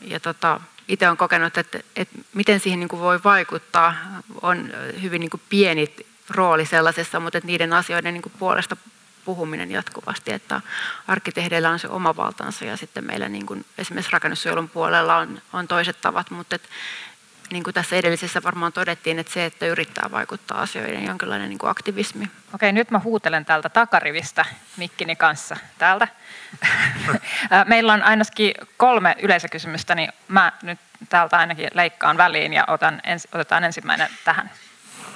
[0.00, 3.94] ja tota, itse olen kokenut, että, että miten siihen niin kuin voi vaikuttaa,
[4.42, 4.70] on
[5.02, 5.94] hyvin niin kuin pieni
[6.30, 8.76] rooli sellaisessa, mutta että niiden asioiden niin kuin puolesta
[9.28, 10.60] puhuminen jatkuvasti, että
[11.08, 15.68] arkkitehdeillä on se oma valtansa ja sitten meillä niin kuin esimerkiksi rakennussuojelun puolella on, on
[15.68, 16.68] toiset tavat, mutta että
[17.50, 21.70] niin kuin tässä edellisessä varmaan todettiin, että se, että yrittää vaikuttaa asioiden jonkinlainen niin kuin
[21.70, 22.30] aktivismi.
[22.54, 24.44] Okei, nyt mä huutelen täältä takarivistä
[24.76, 26.08] mikkini kanssa täältä.
[27.64, 33.28] Meillä on ainakin kolme yleisökysymystä, niin mä nyt täältä ainakin leikkaan väliin ja otan, ens,
[33.32, 34.50] otetaan ensimmäinen tähän.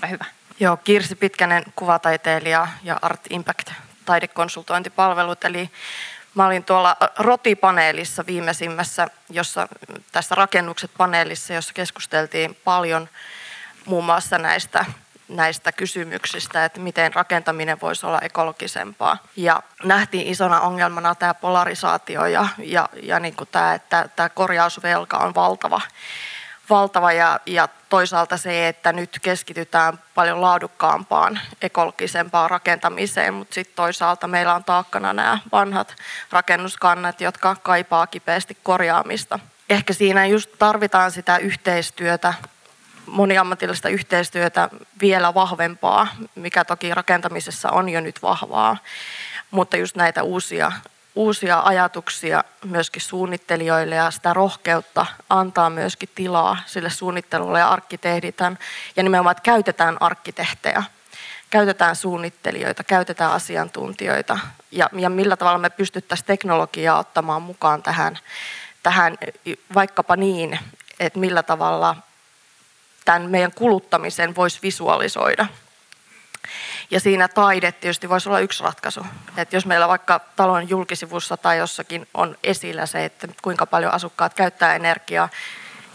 [0.02, 0.24] Ole hyvä.
[0.60, 3.72] Joo, Kirsi Pitkänen, kuvataiteilija ja Art Impact
[4.04, 5.44] taidekonsultointipalvelut.
[5.44, 5.70] Eli
[6.34, 9.68] Mä olin tuolla Roti-paneelissa viimeisimmässä, jossa,
[10.12, 13.08] tässä rakennukset paneelissa, jossa keskusteltiin paljon
[13.84, 14.84] muun muassa näistä,
[15.28, 19.18] näistä kysymyksistä, että miten rakentaminen voisi olla ekologisempaa.
[19.36, 25.16] Ja nähtiin isona ongelmana tämä polarisaatio ja, ja, ja niin kuin tämä, että tämä korjausvelka
[25.16, 25.80] on valtava
[26.70, 34.28] valtava ja, ja toisaalta se, että nyt keskitytään paljon laadukkaampaan, ekologisempaan rakentamiseen, mutta sitten toisaalta
[34.28, 35.94] meillä on taakkana nämä vanhat
[36.30, 39.38] rakennuskannat, jotka kaipaa kipeästi korjaamista.
[39.70, 42.34] Ehkä siinä just tarvitaan sitä yhteistyötä,
[43.06, 44.68] moniammatillista yhteistyötä
[45.00, 48.76] vielä vahvempaa, mikä toki rakentamisessa on jo nyt vahvaa,
[49.50, 50.72] mutta just näitä uusia
[51.14, 58.58] uusia ajatuksia myöskin suunnittelijoille ja sitä rohkeutta antaa myöskin tilaa sille suunnittelulle ja arkkitehditän.
[58.96, 60.82] Ja nimenomaan, että käytetään arkkitehtejä,
[61.50, 64.38] käytetään suunnittelijoita, käytetään asiantuntijoita
[64.70, 68.18] ja, ja millä tavalla me pystyttäisiin teknologiaa ottamaan mukaan tähän,
[68.82, 69.18] tähän
[69.74, 70.58] vaikkapa niin,
[71.00, 71.96] että millä tavalla
[73.04, 75.46] tämän meidän kuluttamisen voisi visualisoida–
[76.92, 79.06] ja siinä taide tietysti voisi olla yksi ratkaisu.
[79.36, 84.34] Että jos meillä vaikka talon julkisivussa tai jossakin on esillä se, että kuinka paljon asukkaat
[84.34, 85.28] käyttää energiaa,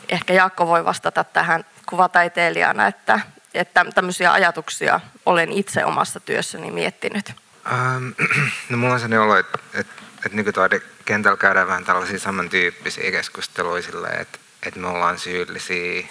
[0.10, 3.20] ehkä Jaakko voi vastata tähän kuvataiteilijana, että,
[3.54, 7.34] että tämmöisiä ajatuksia olen itse omassa työssäni miettinyt.
[7.72, 8.10] Ähm,
[8.70, 9.94] no mulla on sellainen olo, että, että,
[10.26, 16.08] että nykytaidekentällä käydään vähän tällaisia samantyyppisiä keskusteluja sille, että, että me ollaan syyllisiä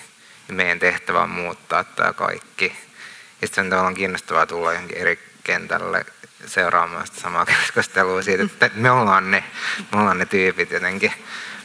[0.49, 2.87] ja meidän tehtävä on muuttaa tämä kaikki
[3.41, 6.05] sitten on tavallaan kiinnostavaa tulla johonkin eri kentälle
[6.47, 9.45] seuraamaan sitä samaa keskustelua siitä, että me ollaan ne,
[9.93, 11.13] me ollaan ne tyypit jotenkin.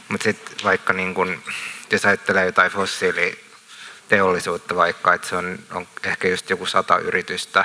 [0.08, 1.42] Mutta sitten vaikka niin kun,
[1.90, 7.64] jos ajattelee jotain fossiiliteollisuutta vaikka, että se on, on ehkä just joku sata yritystä,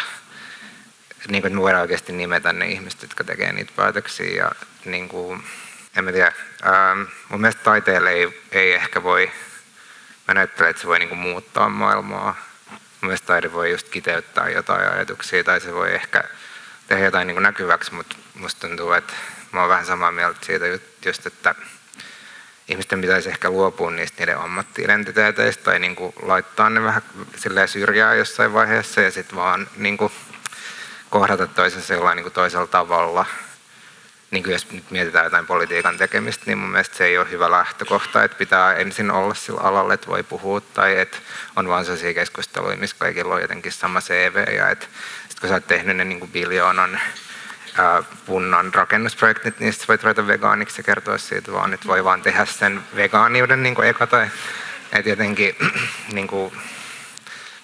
[1.28, 4.36] niin kuin, me voidaan oikeasti nimetä ne ihmiset, jotka tekee niitä päätöksiä.
[4.36, 4.52] Ja,
[4.86, 5.44] niin kuin,
[5.96, 6.32] en mä tiedä,
[6.66, 9.32] ähm, mun mielestä taiteelle ei, ei ehkä voi,
[10.28, 12.47] mä näyttelen, että se voi niin kuin, muuttaa maailmaa
[13.02, 16.24] Mielestäni taide voi just kiteyttää jotain ajatuksia tai se voi ehkä
[16.88, 19.14] tehdä jotain niin näkyväksi, mutta musta tuntuu, että
[19.52, 20.66] mä oon vähän samaa mieltä siitä
[21.06, 21.56] just, että
[22.68, 27.02] ihmisten pitäisi ehkä luopua niistä niiden ammattiidentiteeteistä tai niin kuin laittaa ne vähän
[27.66, 30.12] syrjään jossain vaiheessa ja sitten vaan niin kuin
[31.10, 33.26] kohdata toisensa jollain niin kuin toisella tavalla–
[34.32, 37.52] niin kuin jos nyt mietitään jotain politiikan tekemistä, niin mun mielestä se ei ole hyvä
[37.52, 41.18] lähtökohta, että pitää ensin olla sillä alalla, että voi puhua, tai että
[41.56, 44.88] on vaan sellaisia keskusteluja, missä kaikilla on jotenkin sama CV, ja että
[45.40, 47.00] kun sä oot tehnyt ne niin kuin biljoonan
[48.26, 52.84] punnan rakennusprojektit, niistä voit ruveta vegaaniksi ja kertoa siitä vaan, että voi vaan tehdä sen
[52.96, 54.28] vegaaniuden niin eka tai
[54.94, 55.56] että jotenkin
[56.14, 56.54] niin kuin,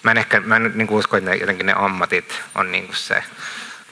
[0.02, 2.86] mä en ehkä mä en niin kuin usko, että ne, jotenkin ne ammatit on niin
[2.86, 3.22] kuin se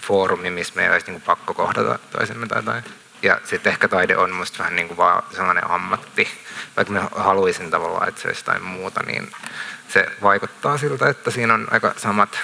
[0.07, 2.85] foorumi, missä meidän olisi niin kuin pakko kohdata toisemme tai jotain.
[3.23, 6.29] Ja sitten ehkä taide on musta vähän niin kuin vaan sellainen ammatti,
[6.77, 9.33] vaikka mä haluaisin tavallaan, että se olisi jotain muuta, niin
[9.89, 12.39] se vaikuttaa siltä, että siinä on aika samat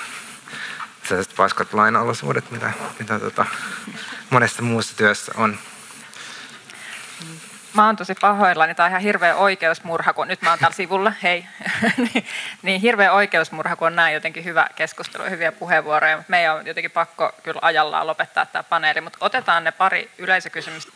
[1.08, 3.46] sellaiset paskat lainalaisuudet, mitä, mitä tota,
[4.30, 5.58] monessa muussa työssä on.
[7.78, 11.12] Mä oon tosi pahoillani, tämä on ihan hirveä oikeusmurha, kun nyt mä oon täällä sivulla,
[11.22, 11.44] hei.
[12.14, 12.24] niin,
[12.62, 16.66] niin hirveä oikeusmurha, kun on näin jotenkin hyvä keskustelu ja hyviä puheenvuoroja, mutta meidän on
[16.66, 20.92] jotenkin pakko kyllä ajallaan lopettaa tämä paneeli, mutta otetaan ne pari yleisökysymystä.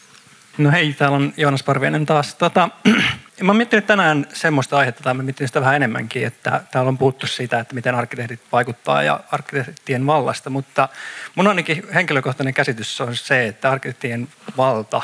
[0.58, 2.34] No hei, täällä on Joonas Parvienen taas.
[2.34, 2.68] Tota,
[3.42, 6.98] mä oon miettinyt tänään semmoista aihetta, tai mä miettinyt sitä vähän enemmänkin, että täällä on
[6.98, 10.88] puhuttu siitä, että miten arkkitehdit vaikuttaa ja arkkitehtien vallasta, mutta
[11.34, 15.02] mun ainakin henkilökohtainen käsitys on se, että arkkitehtien valta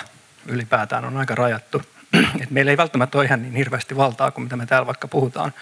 [0.48, 1.82] ylipäätään on aika rajattu.
[2.42, 5.52] Et meillä ei välttämättä ole ihan niin hirveästi valtaa kuin mitä me täällä vaikka puhutaan.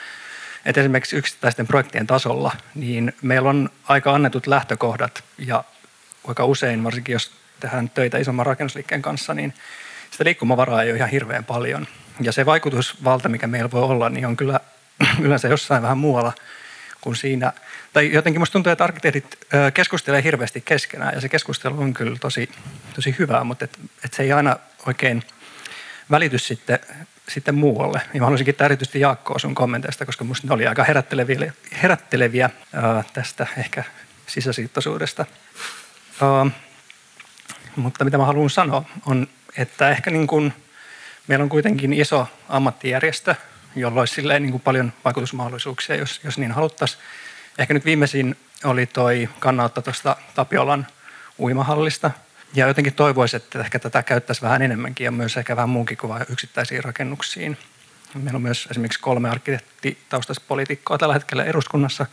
[0.66, 5.64] Et esimerkiksi yksittäisten projektien tasolla, niin meillä on aika annetut lähtökohdat ja
[6.28, 7.30] aika usein, varsinkin jos
[7.60, 9.54] tehdään töitä isomman rakennusliikkeen kanssa, niin
[10.10, 11.86] sitä liikkumavaraa ei ole ihan hirveän paljon.
[12.20, 14.60] Ja se vaikutusvalta, mikä meillä voi olla, niin on kyllä
[15.22, 16.32] yleensä jossain vähän muualla
[17.00, 17.52] kuin siinä.
[17.96, 19.38] Tai jotenkin musta tuntuu, että arkkitehdit
[19.74, 22.50] keskustelee hirveästi keskenään ja se keskustelu on kyllä tosi,
[22.94, 25.22] tosi hyvää, mutta et, et se ei aina oikein
[26.10, 26.78] välity sitten,
[27.28, 28.00] sitten muualle.
[28.14, 32.50] Ja mä haluaisin kiittää erityisesti Jaakkoa sun kommenteista, koska musta ne oli aika herätteleviä, herätteleviä
[32.72, 33.84] ää, tästä ehkä
[34.26, 35.26] sisäsiittoisuudesta.
[36.22, 36.46] Ää,
[37.76, 40.52] mutta mitä mä haluan sanoa on, että ehkä niin kuin
[41.26, 43.34] meillä on kuitenkin iso ammattijärjestö,
[43.76, 47.02] jolla olisi niin kuin paljon vaikutusmahdollisuuksia, jos, jos niin haluttaisiin.
[47.58, 50.86] Ehkä nyt viimeisin oli toi kannanotto tuosta Tapiolan
[51.38, 52.10] uimahallista.
[52.54, 56.24] Ja jotenkin toivoisin, että ehkä tätä käyttäisi vähän enemmänkin ja myös ehkä vähän muunkin kuin
[56.28, 57.58] yksittäisiin rakennuksiin.
[58.14, 62.06] Meillä on myös esimerkiksi kolme arkkitehtitaustaista poliitikkoa tällä hetkellä eduskunnassa.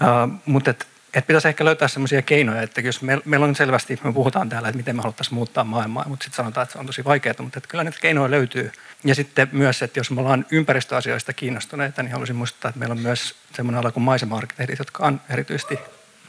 [0.00, 0.74] Uh, mutta
[1.18, 4.68] että pitäisi ehkä löytää sellaisia keinoja, että jos me, meillä on selvästi, me puhutaan täällä,
[4.68, 7.58] että miten me haluttaisiin muuttaa maailmaa, mutta sitten sanotaan, että se on tosi vaikeaa, mutta
[7.58, 8.72] että kyllä niitä keinoja löytyy.
[9.04, 13.00] Ja sitten myös, että jos me ollaan ympäristöasioista kiinnostuneita, niin haluaisin muistuttaa, että meillä on
[13.00, 15.78] myös semmoinen ala kuin maisema-arkkitehdit, jotka on erityisesti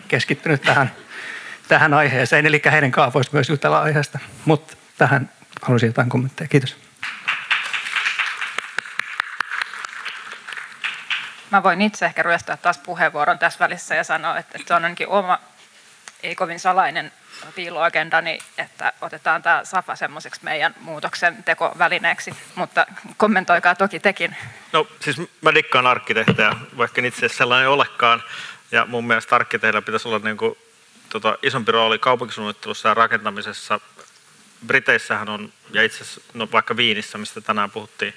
[0.08, 0.92] keskittynyt tähän,
[1.68, 4.20] tähän aiheeseen, eli heidän kanssaan voisi myös jutella aiheesta.
[4.46, 5.30] Mutta tähän
[5.62, 6.48] haluaisin jotain kommentteja.
[6.48, 6.89] Kiitos.
[11.52, 15.08] Mä voin itse ehkä ryöstää taas puheenvuoron tässä välissä ja sanoa, että, se on ainakin
[15.08, 15.40] oma,
[16.24, 17.12] ei kovin salainen
[17.56, 22.88] piiloagendani, että otetaan tämä SAFA semmoiseksi meidän muutoksen tekovälineeksi, mutta
[23.18, 24.36] kommentoikaa toki tekin.
[24.74, 28.24] No siis mä dikkaan arkkitehtejä, vaikka itse asiassa sellainen olekaan,
[28.72, 30.58] ja mun mielestä arkkitehdillä pitäisi olla niin kuin,
[31.10, 33.80] tota, isompi rooli kaupunkisuunnittelussa ja rakentamisessa.
[34.68, 38.14] Briteissähän on, ja itse asiassa no, vaikka Viinissä, mistä tänään puhuttiin,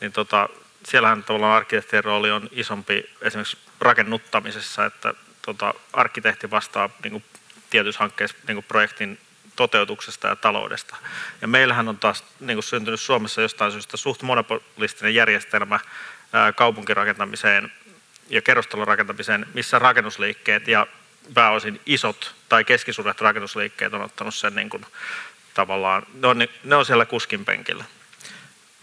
[0.00, 0.48] niin tota,
[0.84, 7.24] siellähän tavallaan arkkitehtien rooli on isompi esimerkiksi rakennuttamisessa, että tota, arkkitehti vastaa niin kuin,
[7.70, 9.18] tietyissä hankkeissa niin kuin projektin
[9.56, 10.96] toteutuksesta ja taloudesta.
[11.40, 15.80] Ja meillähän on taas niin kuin syntynyt Suomessa jostain syystä suht monopolistinen järjestelmä
[16.32, 17.72] ää, kaupunkirakentamiseen
[18.28, 20.86] ja kerrostalon rakentamiseen, missä rakennusliikkeet ja
[21.34, 24.86] pääosin isot tai keskisuuret rakennusliikkeet on ottanut sen niin kuin,
[25.54, 27.84] tavallaan, ne on, ne on siellä kuskin penkillä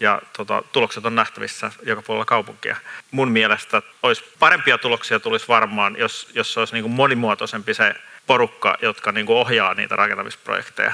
[0.00, 2.76] ja tota, tulokset on nähtävissä joka puolella kaupunkia.
[3.10, 7.94] Mun mielestä olisi parempia tuloksia tulisi varmaan, jos, jos olisi niin kuin monimuotoisempi se
[8.26, 10.92] porukka, jotka niin kuin ohjaa niitä rakentamisprojekteja.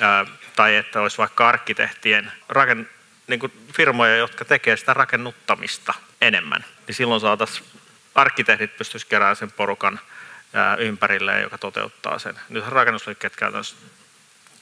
[0.00, 0.26] Ää,
[0.56, 2.88] tai että olisi vaikka arkkitehtien raken,
[3.26, 6.64] niin kuin firmoja, jotka tekee sitä rakennuttamista enemmän.
[6.86, 7.66] Niin silloin saataisiin
[8.14, 10.00] arkkitehdit pystyisi keräämään sen porukan
[10.52, 12.40] ää, ympärilleen, joka toteuttaa sen.
[12.48, 13.76] Nyt rakennusliikkeet käytännössä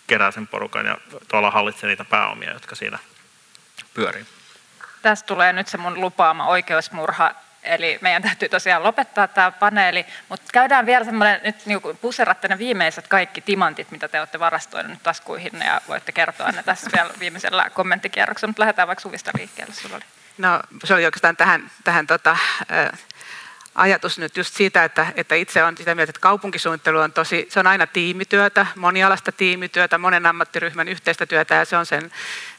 [0.06, 2.98] kerää sen porukan ja tuolla hallitsee niitä pääomia, jotka siinä
[3.94, 4.26] pyörii.
[5.02, 10.46] Tästä tulee nyt se mun lupaama oikeusmurha, eli meidän täytyy tosiaan lopettaa tämä paneeli, mutta
[10.52, 15.52] käydään vielä semmoinen, nyt niin puseratte ne viimeiset kaikki timantit, mitä te olette varastoineet taskuihin,
[15.64, 20.04] ja voitte kertoa ne tässä vielä viimeisellä kommenttikierroksella, mutta lähdetään vaikka Suvista liikkeelle, sulla oli.
[20.38, 22.36] No se oli oikeastaan tähän, tähän tota,
[23.74, 27.60] ajatus nyt just siitä, että, että itse on sitä mieltä, että kaupunkisuunnittelu on tosi, se
[27.60, 32.12] on aina tiimityötä, monialasta tiimityötä, monen ammattiryhmän yhteistä työtä ja se on sen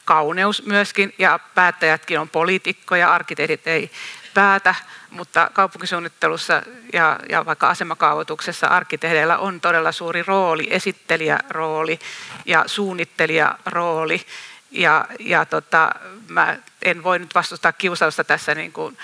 [0.06, 3.92] kauneus myöskin ja päättäjätkin on poliitikkoja, arkkitehdit ei
[4.34, 4.76] päätä,
[5.10, 6.64] mutta kaupunkisuunnittelussa
[6.94, 12.00] ja, ja vaikka asemakaavoituksessa arkkitehdeillä on todella suuri rooli, esittelijärooli
[12.46, 14.26] ja suunnittelijarooli.
[14.72, 15.90] Ja, ja tota,
[16.28, 18.98] mä en voi nyt vastustaa kiusausta tässä niin kuin,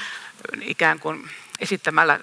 [0.62, 1.30] ikään kuin
[1.62, 2.20] esittämällä,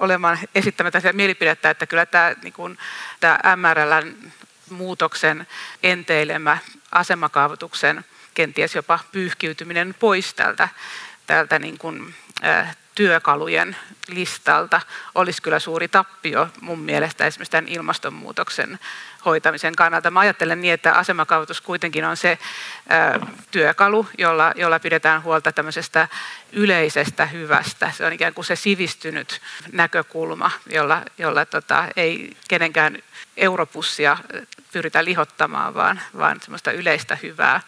[0.00, 2.78] olemaan esittämättä mielipidettä, että kyllä tämä, niin kuin,
[3.20, 4.32] tämä MRLn
[4.70, 5.46] muutoksen
[5.82, 6.58] enteilemä
[6.92, 8.04] asemakaavoituksen
[8.34, 10.68] kenties jopa pyyhkiytyminen pois tältä,
[11.26, 12.14] tältä niin kuin,
[12.44, 13.76] äh, työkalujen
[14.08, 14.80] listalta
[15.14, 18.78] olisi kyllä suuri tappio mun mielestä esimerkiksi tämän ilmastonmuutoksen
[19.24, 20.10] hoitamisen kannalta.
[20.10, 22.38] Mä ajattelen niin, että asemakaavoitus kuitenkin on se
[23.20, 26.08] ö, työkalu, jolla, jolla pidetään huolta tämmöisestä
[26.52, 27.92] yleisestä hyvästä.
[27.96, 29.40] Se on ikään kuin se sivistynyt
[29.72, 32.98] näkökulma, jolla, jolla tota, ei kenenkään
[33.36, 34.16] europussia
[34.72, 37.60] pyritä lihottamaan, vaan, vaan semmoista yleistä hyvää.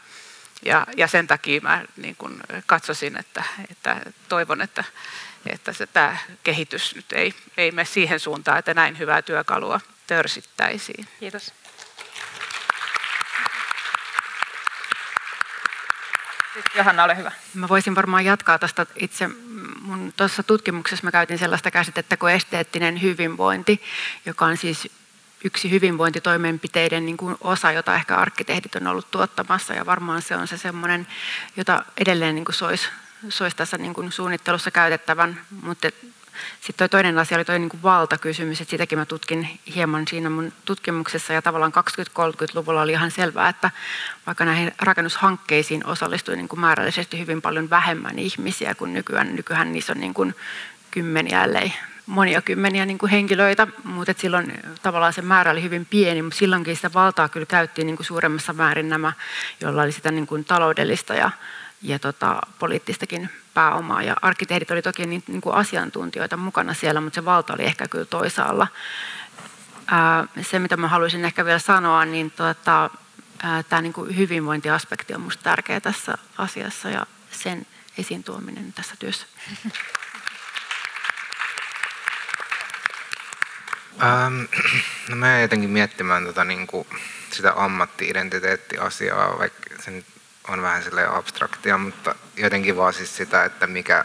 [0.65, 4.85] Ja, ja sen takia mä niin kun katsoisin, että, että toivon, että,
[5.47, 11.09] että se, tämä kehitys nyt ei, ei mene siihen suuntaan, että näin hyvää työkalua törsittäisiin.
[11.21, 11.53] Kiitos.
[16.75, 17.33] Johanna, ole hyvä.
[17.55, 19.31] Mä voisin varmaan jatkaa tästä itse.
[19.81, 23.83] Mun tuossa tutkimuksessa mä käytin sellaista käsitettä kuin esteettinen hyvinvointi,
[24.27, 24.89] joka on siis
[25.45, 30.49] yksi hyvinvointitoimenpiteiden niin kuin osa, jota ehkä arkkitehdit on ollut tuottamassa ja varmaan se on
[30.49, 31.07] se semmoinen,
[31.57, 32.89] jota edelleen niin kuin soisi
[33.29, 35.89] sois tässä niin kuin suunnittelussa käytettävän, mutta
[36.61, 40.53] sitten toinen asia oli tuo niin kuin valtakysymys, että sitäkin mä tutkin hieman siinä mun
[40.65, 43.71] tutkimuksessa ja tavallaan 20-30-luvulla oli ihan selvää, että
[44.27, 49.37] vaikka näihin rakennushankkeisiin osallistui niin kuin määrällisesti hyvin paljon vähemmän ihmisiä kuin nykyään.
[49.37, 50.35] Nykyään niissä on niin kuin
[50.91, 51.73] kymmeniä, ellei
[52.07, 56.77] monia kymmeniä niin kuin henkilöitä, mutta silloin tavallaan se määrä oli hyvin pieni, mutta silloinkin
[56.77, 59.13] sitä valtaa kyllä käyttiin niin kuin suuremmassa määrin nämä,
[59.61, 61.31] joilla oli sitä niin kuin taloudellista ja,
[61.83, 64.03] ja tota, poliittistakin pääomaa.
[64.03, 67.89] Ja arkkitehdit oli toki niin, niin kuin asiantuntijoita mukana siellä, mutta se valta oli ehkä
[67.89, 68.67] kyllä toisaalla.
[69.87, 72.91] Ää, se, mitä mä haluaisin ehkä vielä sanoa, niin tota,
[73.69, 77.67] tämä niin hyvinvointiaspekti on minusta tärkeä tässä asiassa ja sen
[77.99, 79.27] esiin tuominen tässä työssä.
[84.03, 84.43] Ähm,
[85.09, 86.87] no mä jotenkin miettimään tota, niin kuin
[87.31, 90.07] sitä ammatti-identiteettiasiaa, vaikka se nyt
[90.49, 90.83] on vähän
[91.13, 94.05] abstraktia, mutta jotenkin vaan siis sitä, että mikä,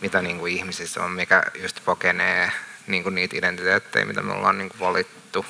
[0.00, 2.52] mitä niin kuin ihmisissä on, mikä just pakenee
[2.86, 5.46] niin kuin niitä identiteettejä, mitä me ollaan niin kuin valittu.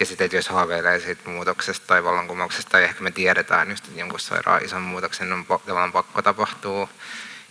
[0.00, 4.00] Ja sitten, että jos haaveilee siitä muutoksesta tai vallankumouksesta, tai ehkä me tiedetään just, että
[4.00, 6.88] jonkun sairaan ison muutoksen on tavallaan pakko tapahtuu,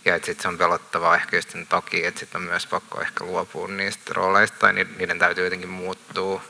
[0.04, 3.00] ja että sitten se on pelottavaa ehkä just sen takia, että sitten on myös pakko
[3.00, 6.42] ehkä luopua niistä rooleista tai niiden täytyy jotenkin muuttua.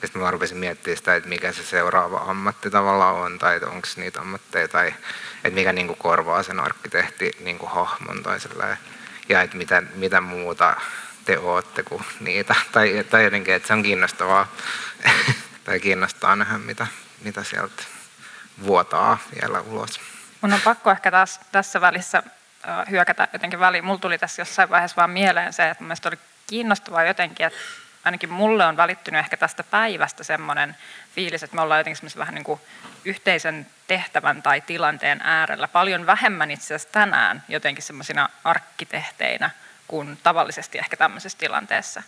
[0.00, 4.20] Sitten mä rupesin miettimään sitä, että mikä se seuraava ammatti tavallaan on tai onko niitä
[4.20, 4.94] ammatteja tai
[5.44, 8.78] että mikä niinku korvaa sen arkkitehti niinku hahmon tai sellainen.
[9.28, 10.76] Ja että mitä, mitä muuta
[11.24, 12.54] te ootte kuin niitä.
[12.72, 14.52] Tai, tai jotenkin, että se on kiinnostavaa
[15.64, 16.86] tai kiinnostaa nähdä, mitä,
[17.24, 17.82] mitä sieltä
[18.62, 20.00] vuotaa vielä ulos.
[20.40, 22.22] Mun on pakko ehkä taas tässä välissä
[22.90, 23.84] hyökätä jotenkin väliin.
[23.84, 27.58] Mulla tuli tässä jossain vaiheessa vaan mieleen se, että mielestäni oli kiinnostavaa jotenkin, että
[28.04, 30.76] ainakin mulle on välittynyt ehkä tästä päivästä semmoinen
[31.14, 32.60] fiilis, että me ollaan jotenkin vähän niin kuin
[33.04, 39.50] yhteisen tehtävän tai tilanteen äärellä paljon vähemmän itse asiassa tänään jotenkin semmoisina arkkitehteinä
[39.88, 42.02] kuin tavallisesti ehkä tämmöisessä tilanteessa.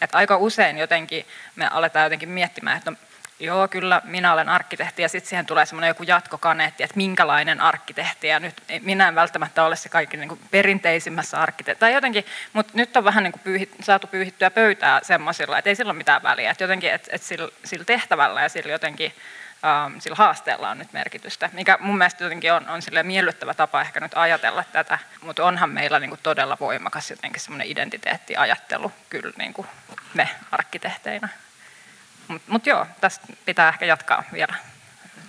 [0.00, 1.26] Että aika usein jotenkin
[1.56, 2.96] me aletaan jotenkin miettimään, että no,
[3.40, 8.28] Joo, kyllä minä olen arkkitehti ja sitten siihen tulee semmoinen joku jatkokaneetti, että minkälainen arkkitehti.
[8.28, 12.96] Ja nyt minä en välttämättä ole se kaikki niin perinteisimmässä arkkitehti tai jotenkin, mutta nyt
[12.96, 16.64] on vähän niin kuin saatu pyyhittyä pöytää semmoisilla, että ei sillä ole mitään väliä, että
[16.64, 19.14] jotenkin, että, että sillä, sillä tehtävällä ja sillä jotenkin
[19.64, 24.00] ähm, sillä haasteella on nyt merkitystä, mikä mun mielestä jotenkin on, on miellyttävä tapa ehkä
[24.00, 29.54] nyt ajatella tätä, mutta onhan meillä niin kuin todella voimakas jotenkin semmoinen identiteettiajattelu kyllä niin
[29.54, 29.66] kuin
[30.14, 31.28] me arkkitehteinä.
[32.28, 34.54] Mutta mut joo, tästä pitää ehkä jatkaa vielä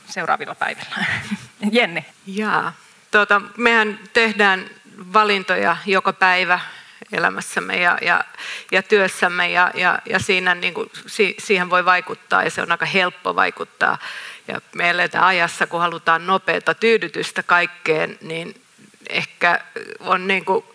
[0.06, 1.06] seuraavilla päivillä.
[1.72, 2.06] Jenni.
[2.28, 2.74] Jaa.
[3.12, 4.70] Tuota, mehän tehdään
[5.14, 6.60] valintoja joka päivä
[7.12, 8.24] elämässämme ja, ja,
[8.72, 12.72] ja työssämme ja, ja, ja siinä niin kuin, si, siihen voi vaikuttaa ja se on
[12.72, 13.98] aika helppo vaikuttaa.
[14.48, 18.62] Ja me eletään ajassa, kun halutaan nopeata tyydytystä kaikkeen, niin
[19.10, 19.60] ehkä
[20.00, 20.66] on niin kuin,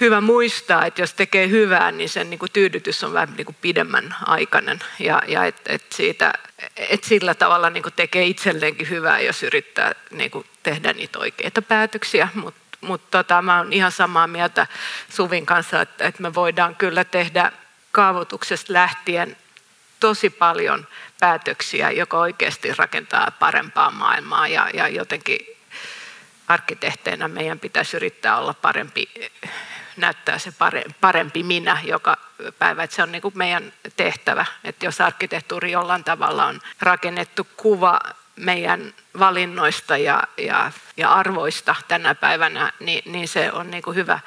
[0.00, 3.56] hyvä muistaa, että jos tekee hyvää, niin sen niin kuin tyydytys on vähän niin kuin
[3.60, 4.80] pidemmän aikainen.
[4.98, 6.32] Ja, ja et, et siitä,
[6.76, 11.62] et sillä tavalla niin kuin tekee itselleenkin hyvää, jos yrittää niin kuin tehdä niitä oikeita
[11.62, 12.28] päätöksiä.
[12.34, 14.66] Mutta mut tota, mä olen ihan samaa mieltä
[15.08, 17.52] Suvin kanssa, että, että me voidaan kyllä tehdä
[17.92, 19.36] kaavoituksesta lähtien
[20.00, 20.86] tosi paljon
[21.20, 25.55] päätöksiä, joka oikeasti rakentaa parempaa maailmaa ja, ja jotenkin
[26.48, 29.08] arkkitehteinä meidän pitäisi yrittää olla parempi
[29.96, 30.52] näyttää se
[31.00, 32.16] parempi minä joka
[32.58, 32.82] päivä.
[32.82, 38.00] Että se on niin kuin meidän tehtävä, että jos arkkitehtuuri jollain tavalla on rakennettu kuva
[38.36, 44.20] meidän valinnoista ja, ja, ja arvoista tänä päivänä, niin, niin se on niin kuin hyvä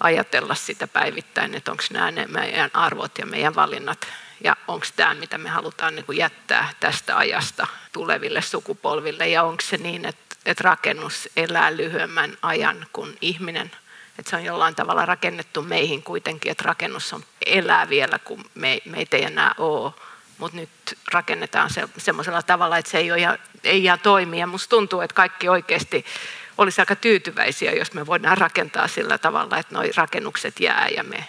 [0.00, 4.08] ajatella sitä päivittäin, että onko nämä ne meidän arvot ja meidän valinnat
[4.44, 9.62] ja onko tämä, mitä me halutaan niin kuin jättää tästä ajasta tuleville sukupolville ja onko
[9.62, 13.70] se niin, että, että rakennus elää lyhyemmän ajan kuin ihminen.
[14.18, 18.78] Että se on jollain tavalla rakennettu meihin kuitenkin, että rakennus on, elää vielä, kun me,
[18.84, 19.92] meitä ei enää ole.
[20.38, 20.70] Mutta nyt
[21.12, 24.40] rakennetaan se semmoisella tavalla, että se ei, ole ihan, ei ihan toimi.
[24.40, 26.04] Ja musta tuntuu, että kaikki oikeasti
[26.58, 31.24] olisi aika tyytyväisiä, jos me voidaan rakentaa sillä tavalla, että nuo rakennukset jää ja me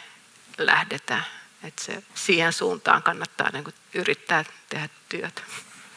[0.58, 1.26] lähdetään.
[1.64, 5.42] Että se, siihen suuntaan kannattaa niin yrittää tehdä työtä.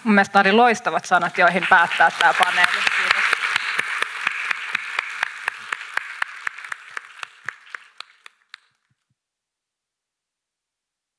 [0.04, 3.11] Mun mielestä oli loistavat sanat, joihin päättää tämä paneeli.